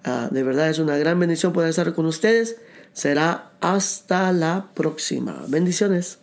Ah, 0.04 0.30
de 0.32 0.44
verdad 0.44 0.70
es 0.70 0.78
una 0.78 0.96
gran 0.98 1.20
bendición 1.20 1.54
poder 1.54 1.72
estar 1.72 1.92
con 1.96 2.06
ustedes. 2.06 2.58
Será 2.94 3.52
hasta 3.62 4.32
la 4.32 4.70
próxima. 4.76 5.44
Bendiciones. 5.48 6.20